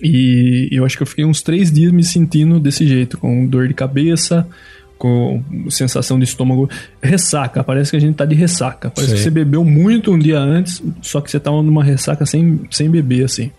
[0.00, 3.66] E eu acho que eu fiquei uns três dias me sentindo desse jeito, com dor
[3.66, 4.46] de cabeça,
[4.98, 6.68] com sensação de estômago,
[7.00, 9.16] ressaca, parece que a gente tá de ressaca, parece Sim.
[9.16, 12.90] que você bebeu muito um dia antes, só que você tava numa ressaca sem, sem
[12.90, 13.50] beber, assim.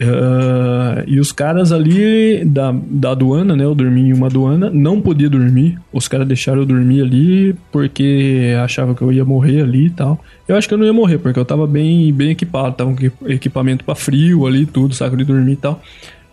[0.00, 3.64] Uh, e os caras ali da, da aduana, né?
[3.64, 5.78] Eu dormi em uma aduana, não podia dormir.
[5.92, 10.18] Os caras deixaram eu dormir ali porque achavam que eu ia morrer ali e tal.
[10.48, 13.28] Eu acho que eu não ia morrer, porque eu tava bem, bem equipado, tava com
[13.30, 15.82] equipamento para frio ali, tudo, saco de dormir e tal.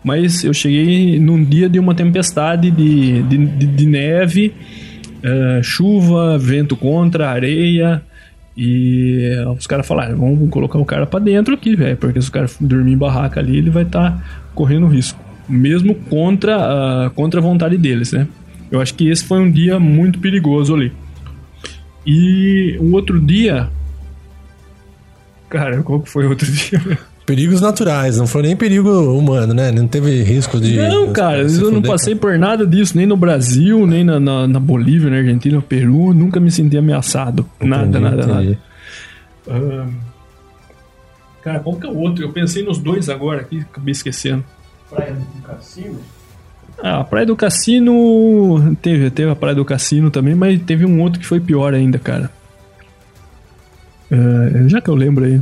[0.02, 4.54] Mas eu cheguei num dia de uma tempestade de, de, de, de neve,
[5.18, 8.02] uh, chuva, vento contra, areia.
[8.56, 12.32] E os caras falaram, vamos colocar o cara para dentro aqui, velho, porque se o
[12.32, 15.18] cara dormir em barraca ali, ele vai estar tá correndo risco,
[15.48, 16.56] mesmo contra
[17.06, 18.26] a, contra a vontade deles, né?
[18.70, 20.92] Eu acho que esse foi um dia muito perigoso ali.
[22.04, 23.68] E o outro dia,
[25.48, 26.80] cara, qual que foi o outro dia?
[27.28, 29.70] Perigos naturais, não foi nem perigo humano, né?
[29.70, 30.78] Não teve risco de.
[30.78, 34.58] Não, cara, eu não passei por nada disso, nem no Brasil, nem na, na, na
[34.58, 37.44] Bolívia, na Argentina, no Peru, nunca me senti ameaçado.
[37.60, 38.58] Entendi, nada, nada, entendi.
[39.46, 39.62] nada.
[39.62, 39.92] Uh,
[41.42, 42.24] cara, qual que é o outro?
[42.24, 44.42] Eu pensei nos dois agora aqui, acabei esquecendo.
[44.88, 45.98] Praia do Cassino?
[46.82, 48.74] Ah, a Praia do Cassino.
[48.80, 51.98] Teve, teve a Praia do Cassino também, mas teve um outro que foi pior ainda,
[51.98, 52.30] cara.
[54.10, 55.38] Uh, já que eu lembro aí.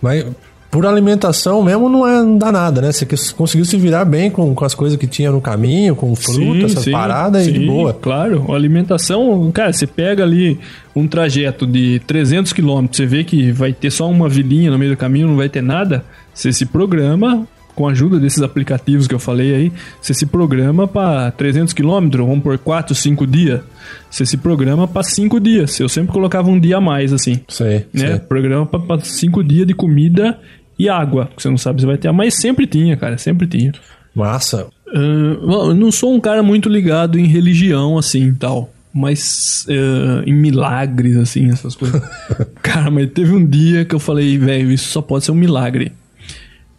[0.00, 0.24] Mas
[0.70, 2.92] por alimentação mesmo não, é, não dá nada, né?
[2.92, 3.04] Você
[3.36, 6.88] conseguiu se virar bem com, com as coisas que tinha no caminho, com fruta, essas
[6.88, 7.92] paradas sim, e de boa.
[7.92, 10.60] Claro, a alimentação, cara, você pega ali
[10.94, 14.92] um trajeto de 300 quilômetros, você vê que vai ter só uma vilinha no meio
[14.92, 17.46] do caminho, não vai ter nada, você se programa
[17.80, 19.72] com a ajuda desses aplicativos que eu falei aí,
[20.02, 23.62] você se programa para 300 quilômetros, vamos por 4, 5 dias.
[24.10, 25.80] Você se programa para 5 dias.
[25.80, 27.40] Eu sempre colocava um dia a mais, assim.
[27.48, 27.86] Sei.
[27.90, 28.08] Né?
[28.08, 28.18] sei.
[28.18, 30.38] Programa para 5 dias de comida
[30.78, 31.30] e água.
[31.34, 32.12] Que você não sabe se vai ter.
[32.12, 33.16] Mas sempre tinha, cara.
[33.16, 33.72] Sempre tinha.
[34.14, 34.66] Massa.
[34.94, 38.70] Uh, eu não sou um cara muito ligado em religião, assim tal.
[38.92, 42.02] Mas uh, em milagres, assim, essas coisas.
[42.60, 45.92] cara, mas teve um dia que eu falei, velho, isso só pode ser um milagre.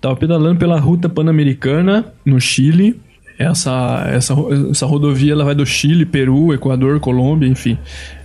[0.02, 3.00] Tava pedalando pela ruta pan-americana no Chile.
[3.38, 4.34] Essa, essa,
[4.72, 7.78] essa rodovia ela vai do Chile, Peru, Equador, Colômbia, enfim.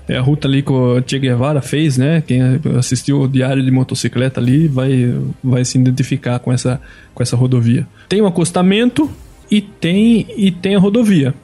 [0.09, 2.23] É a ruta ali que o Che Guevara fez, né?
[2.27, 2.41] Quem
[2.79, 5.15] assistiu o Diário de Motocicleta ali vai,
[5.45, 6.81] vai se identificar com essa,
[7.15, 7.87] com essa rodovia.
[8.09, 9.11] Tem um acostamento
[9.51, 11.35] e tem, e tem a rodovia.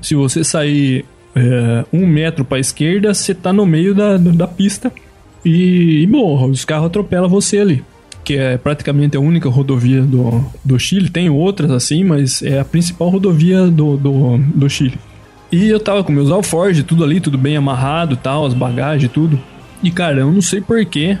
[0.00, 4.46] Se você sair é, um metro para a esquerda, você tá no meio da, da
[4.46, 4.90] pista
[5.44, 6.16] e, e.
[6.50, 7.84] Os carros atropelam você ali
[8.24, 11.10] que é praticamente a única rodovia do, do Chile.
[11.10, 14.98] Tem outras assim, mas é a principal rodovia do, do, do Chile.
[15.52, 19.38] E eu tava com meus alforjes, tudo ali, tudo bem amarrado tal, as bagagens, tudo.
[19.82, 21.18] E cara, eu não sei porquê,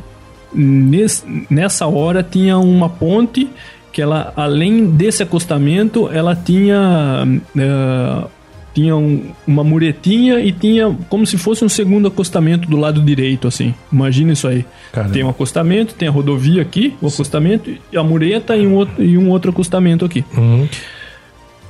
[1.50, 3.48] nessa hora tinha uma ponte
[3.92, 8.30] que ela, além desse acostamento, ela tinha uh,
[8.74, 13.46] tinha um, uma muretinha e tinha como se fosse um segundo acostamento do lado direito,
[13.46, 13.72] assim.
[13.92, 14.64] Imagina isso aí.
[14.92, 15.14] Caramba.
[15.14, 19.02] Tem um acostamento, tem a rodovia aqui, o acostamento, e a mureta e um outro,
[19.02, 20.24] e um outro acostamento aqui.
[20.36, 20.68] Uhum.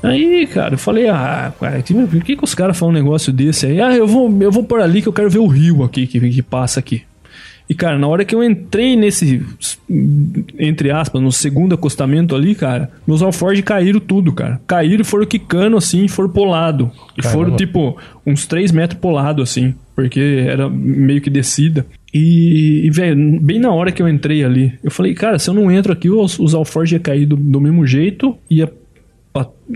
[0.02, 3.66] Aí, cara, eu falei, ah, cara, por que, que os caras falam um negócio desse
[3.66, 3.80] aí?
[3.80, 6.20] Ah, eu vou, eu vou por ali que eu quero ver o rio aqui, que,
[6.20, 7.02] que passa aqui.
[7.68, 9.42] E, cara, na hora que eu entrei nesse,
[10.58, 14.60] entre aspas, no segundo acostamento ali, cara, meus alforjes caíram tudo, cara.
[14.66, 16.90] Caíram e foram quicando assim, foram pro lado.
[17.16, 17.44] E Caramba.
[17.44, 17.96] foram, tipo,
[18.26, 21.86] uns 3 metros pro lado, assim, porque era meio que descida.
[22.12, 25.54] E, e velho, bem na hora que eu entrei ali, eu falei, cara, se eu
[25.54, 28.70] não entro aqui, os, os alforjes iam cair do, do mesmo jeito, ia,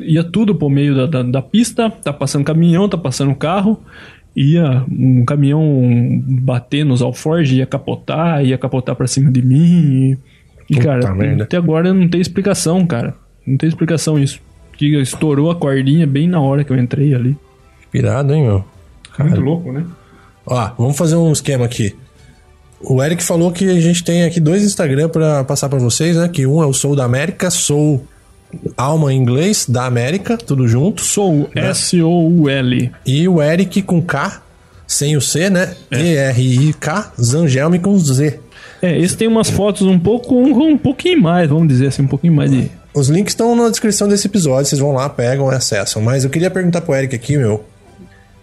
[0.03, 3.81] ia tudo pro meio da, da, da pista, tá passando caminhão, tá passando carro
[4.35, 5.63] ia um caminhão
[6.25, 10.17] bater nos alforjes, ia capotar, ia capotar pra cima de mim.
[10.71, 11.45] E, e cara, merda.
[11.45, 13.15] até agora não tem explicação, cara.
[13.47, 14.41] Não tem explicação isso.
[14.73, 17.37] Que estourou a cordinha bem na hora que eu entrei ali.
[17.91, 18.65] Pirado, hein, meu?
[19.17, 19.31] Cara.
[19.31, 19.85] Muito louco, né?
[20.47, 21.95] Ó, vamos fazer um esquema aqui.
[22.81, 26.29] O Eric falou que a gente tem aqui dois Instagram para passar para vocês, né?
[26.29, 28.07] Que um é o Sou da América, Sou
[28.77, 31.03] Alma em inglês, da América, tudo junto.
[31.03, 31.71] Sou né?
[31.71, 32.93] S-O-U-L.
[33.05, 34.41] E o Eric com K,
[34.87, 35.75] sem o C, né?
[35.91, 36.01] É.
[36.01, 38.41] E-R-I-K, Zangelme com Z.
[38.81, 42.07] É, esse tem umas fotos um pouco, um, um pouquinho mais, vamos dizer assim, um
[42.07, 42.71] pouquinho mais de.
[42.95, 46.01] Os links estão na descrição desse episódio, vocês vão lá, pegam e acessam.
[46.01, 47.65] Mas eu queria perguntar pro Eric aqui, meu,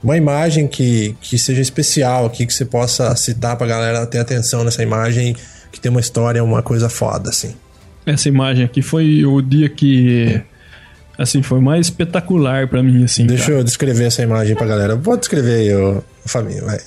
[0.03, 4.63] uma imagem que, que seja especial aqui, que você possa citar pra galera ter atenção
[4.63, 5.35] nessa imagem,
[5.71, 7.55] que tem uma história, uma coisa foda, assim.
[8.05, 10.41] Essa imagem aqui foi o dia que.
[11.17, 13.25] Assim, foi mais espetacular para mim, assim.
[13.25, 13.59] Deixa cara.
[13.59, 14.95] eu descrever essa imagem pra galera.
[14.97, 16.79] Pode descrever aí, ô, família, vai.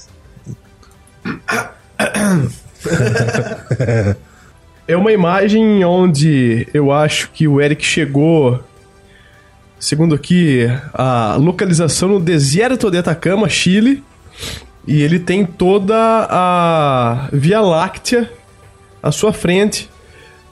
[4.87, 8.63] é uma imagem onde eu acho que o Eric chegou,
[9.81, 14.05] segundo aqui, a localização no deserto de Atacama, Chile,
[14.87, 15.97] e ele tem toda
[16.31, 18.31] a Via Láctea
[19.03, 19.91] à sua frente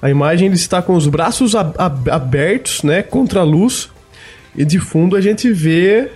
[0.06, 3.90] A imagem ele está com os braços ab ab abertos, né, contra a luz,
[4.56, 6.12] e de fundo a gente vê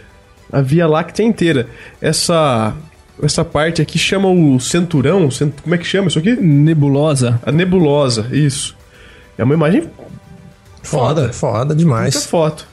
[0.53, 1.67] a Via Láctea inteira.
[2.01, 2.73] Essa
[3.21, 5.55] essa parte aqui chama o cinturão, cent...
[5.61, 6.37] como é que chama isso aqui?
[6.37, 7.41] Nebulosa.
[7.45, 8.77] A nebulosa, isso.
[9.37, 9.91] É uma imagem
[10.85, 12.15] Foda, foda demais.
[12.15, 12.69] muita foto.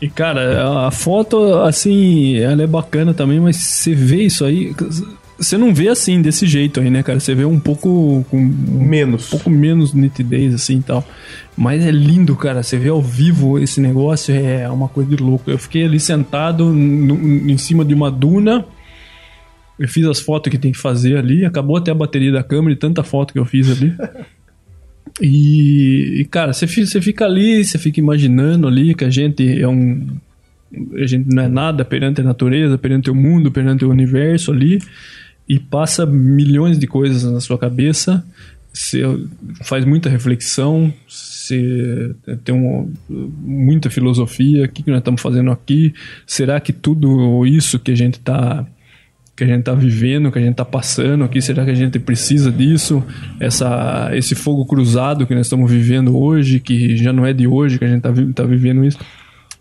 [0.00, 4.74] E, cara, a foto, assim, ela é bacana também, mas você vê isso aí.
[5.38, 7.20] Você não vê assim, desse jeito aí, né, cara?
[7.20, 8.26] Você vê um pouco.
[8.28, 9.28] com um Menos.
[9.30, 11.06] pouco menos nitidez, assim e tal.
[11.56, 12.62] Mas é lindo, cara.
[12.62, 15.48] Você vê ao vivo esse negócio, é uma coisa de louco.
[15.50, 18.64] Eu fiquei ali sentado no- em cima de uma duna.
[19.78, 21.44] Eu fiz as fotos que tem que fazer ali.
[21.44, 23.94] Acabou até a bateria da câmera de tanta foto que eu fiz ali.
[25.20, 30.06] E, e, cara, você fica ali, você fica imaginando ali que a gente é um.
[30.94, 34.78] A gente não é nada perante a natureza, perante o mundo, perante o universo ali.
[35.48, 38.24] E passa milhões de coisas na sua cabeça.
[38.72, 39.02] Você
[39.62, 40.92] faz muita reflexão.
[41.08, 42.14] Você
[42.44, 44.66] tem um, muita filosofia.
[44.66, 45.94] O que, que nós estamos fazendo aqui?
[46.26, 48.66] Será que tudo isso que a gente está
[49.38, 51.96] que a gente está vivendo, que a gente está passando aqui, será que a gente
[52.00, 53.04] precisa disso?
[53.38, 57.78] Essa, esse fogo cruzado que nós estamos vivendo hoje, que já não é de hoje
[57.78, 58.98] que a gente está tá vivendo isso.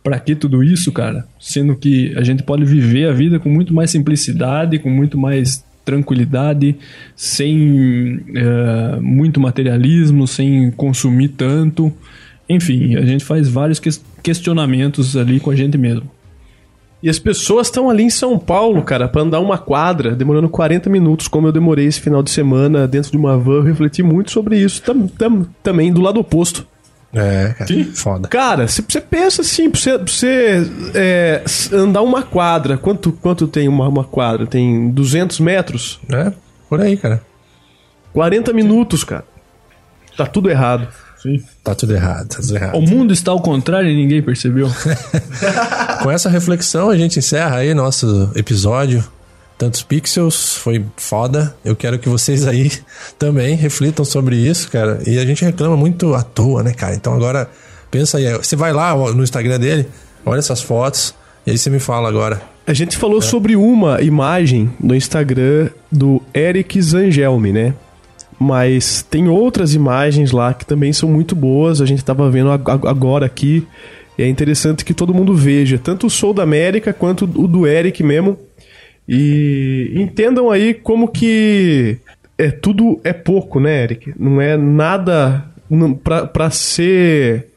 [0.03, 1.27] Para que tudo isso, cara?
[1.39, 5.63] Sendo que a gente pode viver a vida com muito mais simplicidade, com muito mais
[5.87, 6.75] tranquilidade,
[7.15, 11.91] sem eh, muito materialismo, sem consumir tanto.
[12.49, 16.03] Enfim, a gente faz vários ques- questionamentos ali com a gente mesmo.
[17.01, 20.89] E as pessoas estão ali em São Paulo, cara, pra andar uma quadra, demorando 40
[20.89, 23.55] minutos, como eu demorei esse final de semana dentro de uma van.
[23.57, 26.65] Eu refleti muito sobre isso tam, tam- também, do lado oposto.
[27.17, 27.85] É, cara.
[27.95, 28.27] Foda.
[28.27, 33.47] Cara, se você pensa assim, pra você, pra você, é, andar uma quadra, quanto, quanto
[33.47, 34.45] tem uma, uma quadra?
[34.45, 35.99] Tem 200 metros?
[36.09, 36.31] É,
[36.69, 37.21] por aí, cara.
[38.13, 39.25] 40 minutos, cara.
[40.15, 40.87] Tá tudo errado.
[41.63, 42.77] Tá tudo errado, tá tudo errado.
[42.77, 44.69] O mundo está ao contrário e ninguém percebeu.
[46.01, 49.03] Com essa reflexão, a gente encerra aí nosso episódio.
[49.57, 51.55] Tantos pixels, foi foda.
[51.65, 52.71] Eu quero que vocês aí
[53.17, 54.99] também reflitam sobre isso, cara.
[55.07, 56.93] E a gente reclama muito à toa, né, cara?
[56.93, 57.49] Então agora,
[57.89, 58.31] pensa aí.
[58.37, 59.87] Você vai lá no Instagram dele,
[60.25, 61.15] olha essas fotos,
[61.45, 62.39] e aí você me fala agora.
[62.67, 67.73] A gente falou sobre uma imagem no Instagram do Eric Zangelmi, né?
[68.39, 71.81] Mas tem outras imagens lá que também são muito boas.
[71.81, 73.65] A gente tava vendo ag- ag- agora aqui.
[74.17, 77.65] E é interessante que todo mundo veja, tanto o Soul da América quanto o do
[77.65, 78.37] Eric mesmo.
[79.07, 81.97] E entendam aí como que
[82.37, 84.13] é tudo é pouco, né, Eric?
[84.19, 85.45] Não é nada
[86.33, 87.47] pra ser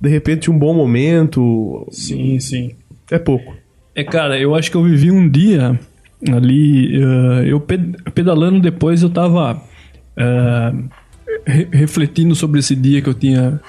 [0.00, 1.86] de repente um bom momento.
[1.90, 2.72] Sim, sim.
[3.10, 3.56] É pouco.
[3.94, 5.78] É, cara, eu acho que eu vivi um dia
[6.30, 9.62] ali, eh, eu ped- pedalando depois, eu tava
[10.16, 10.72] eh,
[11.46, 13.60] re- refletindo sobre esse dia que eu tinha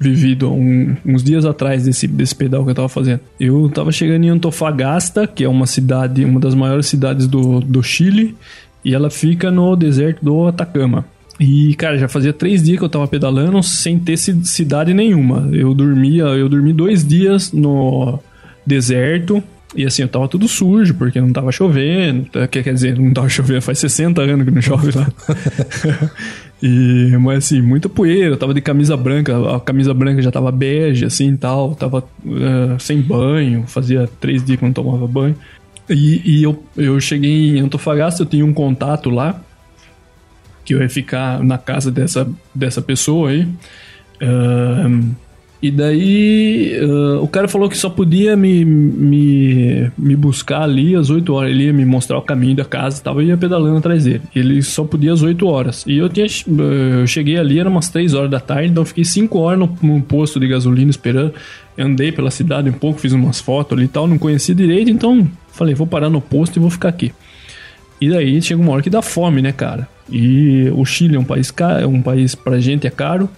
[0.00, 3.20] vivido um- uns dias atrás desse, desse pedal que eu tava fazendo.
[3.38, 7.82] Eu tava chegando em Antofagasta, que é uma cidade, uma das maiores cidades do, do
[7.82, 8.34] Chile,
[8.82, 11.04] e ela fica no deserto do Atacama.
[11.38, 15.48] E, cara, já fazia três dias que eu tava pedalando sem ter ci- cidade nenhuma.
[15.52, 18.18] Eu dormia, eu dormi dois dias no
[18.66, 19.42] deserto.
[19.76, 22.24] E assim, eu tava tudo sujo, porque não tava chovendo.
[22.30, 22.46] tá?
[22.48, 25.06] Quer dizer, não tava chovendo, faz 60 anos que não chove lá.
[26.62, 31.06] e, mas assim, muita poeira, tava de camisa branca, a camisa branca já tava bege,
[31.06, 35.34] assim tal, tava eh, sem banho, fazia três dias que não tomava banho.
[35.88, 39.40] E, e eu, eu cheguei em Antofagasta, eu tinha um contato lá,
[40.64, 43.48] que eu ia ficar na casa dessa, dessa pessoa aí.
[44.20, 45.12] Ahn,
[45.62, 51.10] e daí ah, o cara falou que só podia me, me, me buscar ali às
[51.10, 51.50] 8 horas.
[51.50, 54.22] Ele ia me mostrar o caminho da casa e tal, eu ia pedalando atrás dele.
[54.34, 55.84] Ele só podia às 8 horas.
[55.86, 59.38] E eu tinha eu cheguei ali, era umas 3 horas da tarde, então fiquei 5
[59.38, 61.34] horas no, no posto de gasolina esperando.
[61.78, 65.26] Andei pela cidade um pouco, fiz umas fotos ali e tal, não conhecia direito, então
[65.52, 67.12] falei, vou parar no posto e vou ficar aqui.
[68.00, 69.86] E daí chega uma hora que dá fome, né, cara?
[70.10, 73.28] E o Chile é um país caro, é um país pra gente é caro.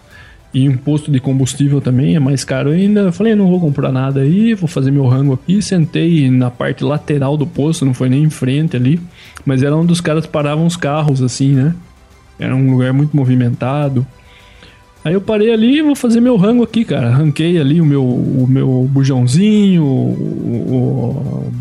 [0.54, 3.00] E imposto de combustível também é mais caro ainda.
[3.00, 5.62] Eu falei, não vou comprar nada aí, vou fazer meu rango aqui.
[5.62, 9.00] Sentei na parte lateral do posto, não foi nem em frente ali.
[9.46, 11.74] Mas era onde os caras paravam os carros, assim, né?
[12.38, 14.06] Era um lugar muito movimentado.
[15.04, 17.10] Aí eu parei ali e vou fazer meu rango aqui, cara.
[17.10, 21.52] Ranquei ali o meu, o meu bujãozinho, o,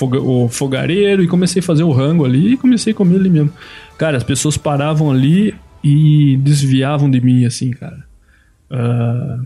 [0.00, 3.28] o, o fogareiro e comecei a fazer o rango ali e comecei a comer ali
[3.30, 3.52] mesmo.
[3.98, 5.54] Cara, as pessoas paravam ali
[5.84, 8.11] e desviavam de mim, assim, cara.
[8.72, 9.40] Ah,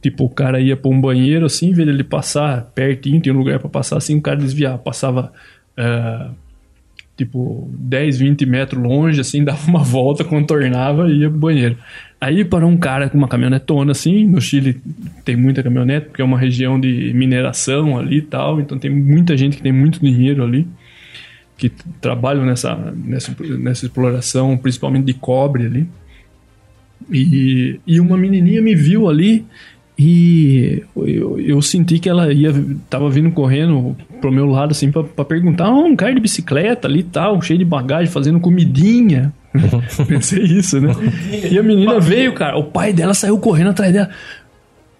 [0.00, 3.58] tipo, o cara ia pra um banheiro assim, ver ele passar pertinho, tem um lugar
[3.58, 5.32] pra passar assim, o cara desviava, passava
[5.76, 6.30] ah,
[7.16, 11.76] tipo 10, 20 metros longe, assim, dava uma volta, contornava e ia pro banheiro.
[12.20, 14.26] Aí parou um cara com uma caminhonetona assim.
[14.26, 14.80] No Chile
[15.24, 18.60] tem muita caminhonete, porque é uma região de mineração ali e tal.
[18.60, 20.66] Então tem muita gente que tem muito dinheiro ali,
[21.56, 25.88] que trabalham nessa, nessa, nessa exploração, principalmente de cobre ali.
[27.10, 29.44] E, e uma menininha me viu ali
[30.02, 32.54] e eu, eu, senti que ela ia
[32.88, 37.02] tava vindo correndo pro meu lado assim para perguntar, oh, um cara de bicicleta ali
[37.02, 39.30] tal, cheio de bagagem, fazendo comidinha.
[40.08, 40.94] Pensei isso, né?
[41.50, 44.08] E a menina veio, cara, o pai dela saiu correndo atrás dela.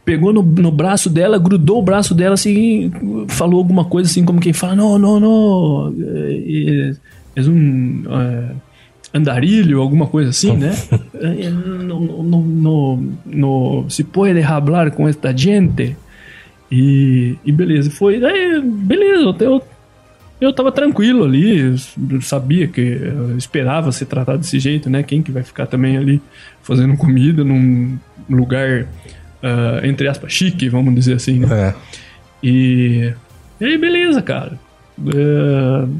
[0.04, 2.92] Pegou no, no braço dela, grudou o braço dela assim,
[3.28, 6.92] falou alguma coisa assim, como quem fala: Não, não, não, é,
[7.36, 8.02] é um.
[8.06, 8.69] É,
[9.12, 10.72] andarilho, alguma coisa assim, né?
[11.50, 15.96] no, no, no, no, se pode hablar com esta gente.
[16.70, 18.24] E, e beleza, foi.
[18.24, 19.62] Aí, beleza, eu,
[20.40, 21.74] eu tava tranquilo ali,
[22.22, 23.00] sabia que
[23.36, 25.02] esperava ser tratado desse jeito, né?
[25.02, 26.22] Quem que vai ficar também ali
[26.62, 28.82] fazendo comida num lugar,
[29.42, 31.48] uh, entre aspas, chique, vamos dizer assim, né?
[31.50, 31.74] É.
[32.42, 33.12] E,
[33.60, 34.58] e aí, beleza, cara.
[34.96, 35.92] Uh,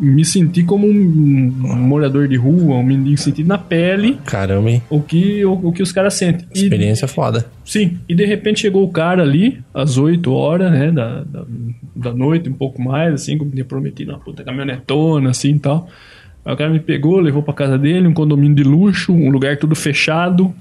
[0.00, 4.18] me senti como um, morador de rua, um mendigo sentido na pele.
[4.24, 4.82] Caramba, hein?
[4.88, 6.46] O que, o, o que os caras sentem.
[6.52, 7.46] Experiência e, foda.
[7.64, 11.44] Sim, e de repente chegou o cara ali, às 8 horas, né, da, da,
[11.94, 15.88] da noite, um pouco mais, assim, como tinha prometido, uma puta caminhonetona, assim e tal.
[16.44, 19.58] Aí o cara me pegou, levou pra casa dele, um condomínio de luxo, um lugar
[19.58, 20.54] tudo fechado,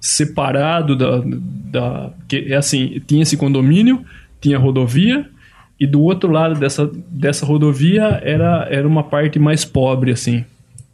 [0.00, 1.22] separado da.
[1.70, 4.02] da que, é assim, tinha esse condomínio,
[4.40, 5.28] tinha rodovia,
[5.78, 10.44] e do outro lado dessa, dessa rodovia era, era uma parte mais pobre, assim.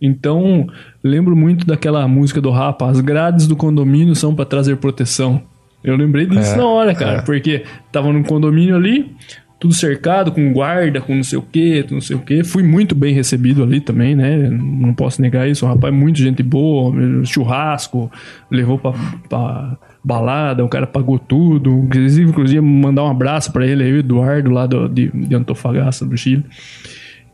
[0.00, 0.66] Então,
[1.02, 5.40] lembro muito daquela música do Rapa, as grades do condomínio são para trazer proteção.
[5.84, 7.22] Eu lembrei disso é, na hora, cara, é.
[7.22, 9.14] porque tava num condomínio ali,
[9.62, 12.42] tudo cercado, com guarda, com não sei o que, não sei o que.
[12.42, 14.50] Fui muito bem recebido ali também, né?
[14.50, 15.64] Não posso negar isso.
[15.64, 16.92] O rapaz é muito gente boa,
[17.24, 18.10] churrasco,
[18.50, 18.92] levou pra,
[19.28, 21.70] pra balada, o cara pagou tudo.
[21.84, 26.04] Inclusive, inclusive mandar um abraço para ele aí, o Eduardo, lá do, de, de Antofagasta,
[26.04, 26.44] do Chile.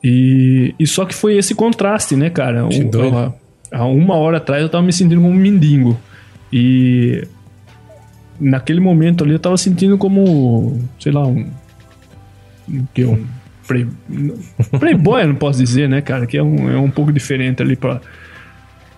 [0.05, 2.67] E, e só que foi esse contraste, né, cara?
[2.67, 3.33] Um,
[3.73, 5.99] há uma hora atrás eu tava me sentindo como um mendigo.
[6.53, 7.27] E
[8.39, 11.47] naquele momento ali eu tava sentindo como, sei lá, um.
[12.95, 13.25] Que um.
[13.67, 13.87] Play,
[14.79, 16.27] playboy, não posso dizer, né, cara?
[16.27, 18.01] Que é um, é um pouco diferente ali pra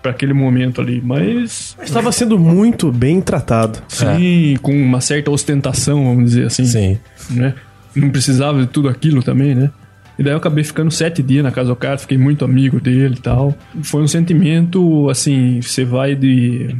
[0.01, 3.79] para aquele momento ali, mas estava sendo muito bem tratado.
[3.87, 4.57] Sim, é.
[4.57, 6.65] com uma certa ostentação, vamos dizer assim.
[6.65, 6.97] Sim.
[7.29, 7.53] Né?
[7.95, 9.69] Não precisava de tudo aquilo também, né?
[10.17, 13.15] E daí eu acabei ficando sete dias na casa do cara, fiquei muito amigo dele
[13.17, 13.55] e tal.
[13.83, 16.75] Foi um sentimento, assim, você vai de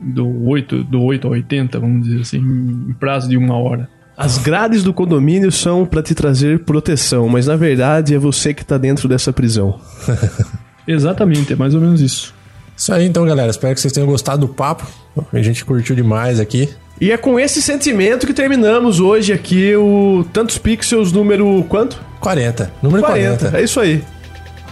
[0.00, 3.88] do 8, do 8 a 80, vamos dizer assim, em prazo de uma hora.
[4.16, 8.64] As grades do condomínio são para te trazer proteção, mas na verdade é você que
[8.64, 9.80] tá dentro dessa prisão.
[10.86, 12.32] Exatamente, é mais ou menos isso.
[12.76, 13.50] Isso aí então, galera.
[13.50, 14.86] Espero que vocês tenham gostado do papo.
[15.32, 16.68] A gente curtiu demais aqui.
[17.00, 22.00] E é com esse sentimento que terminamos hoje aqui o Tantos Pixels número quanto?
[22.20, 22.72] 40.
[22.82, 23.36] Número 40.
[23.38, 23.58] 40.
[23.58, 24.02] É isso aí.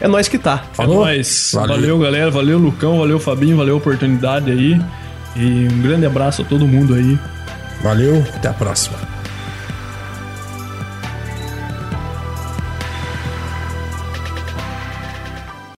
[0.00, 0.64] É nós que tá.
[0.72, 1.02] Falou?
[1.02, 1.50] É nóis.
[1.52, 1.76] Valeu.
[1.76, 2.30] valeu, galera.
[2.30, 2.98] Valeu, Lucão.
[2.98, 3.56] Valeu, Fabinho.
[3.56, 4.80] Valeu a oportunidade aí.
[5.36, 7.18] E um grande abraço a todo mundo aí.
[7.82, 8.24] Valeu.
[8.34, 9.11] Até a próxima.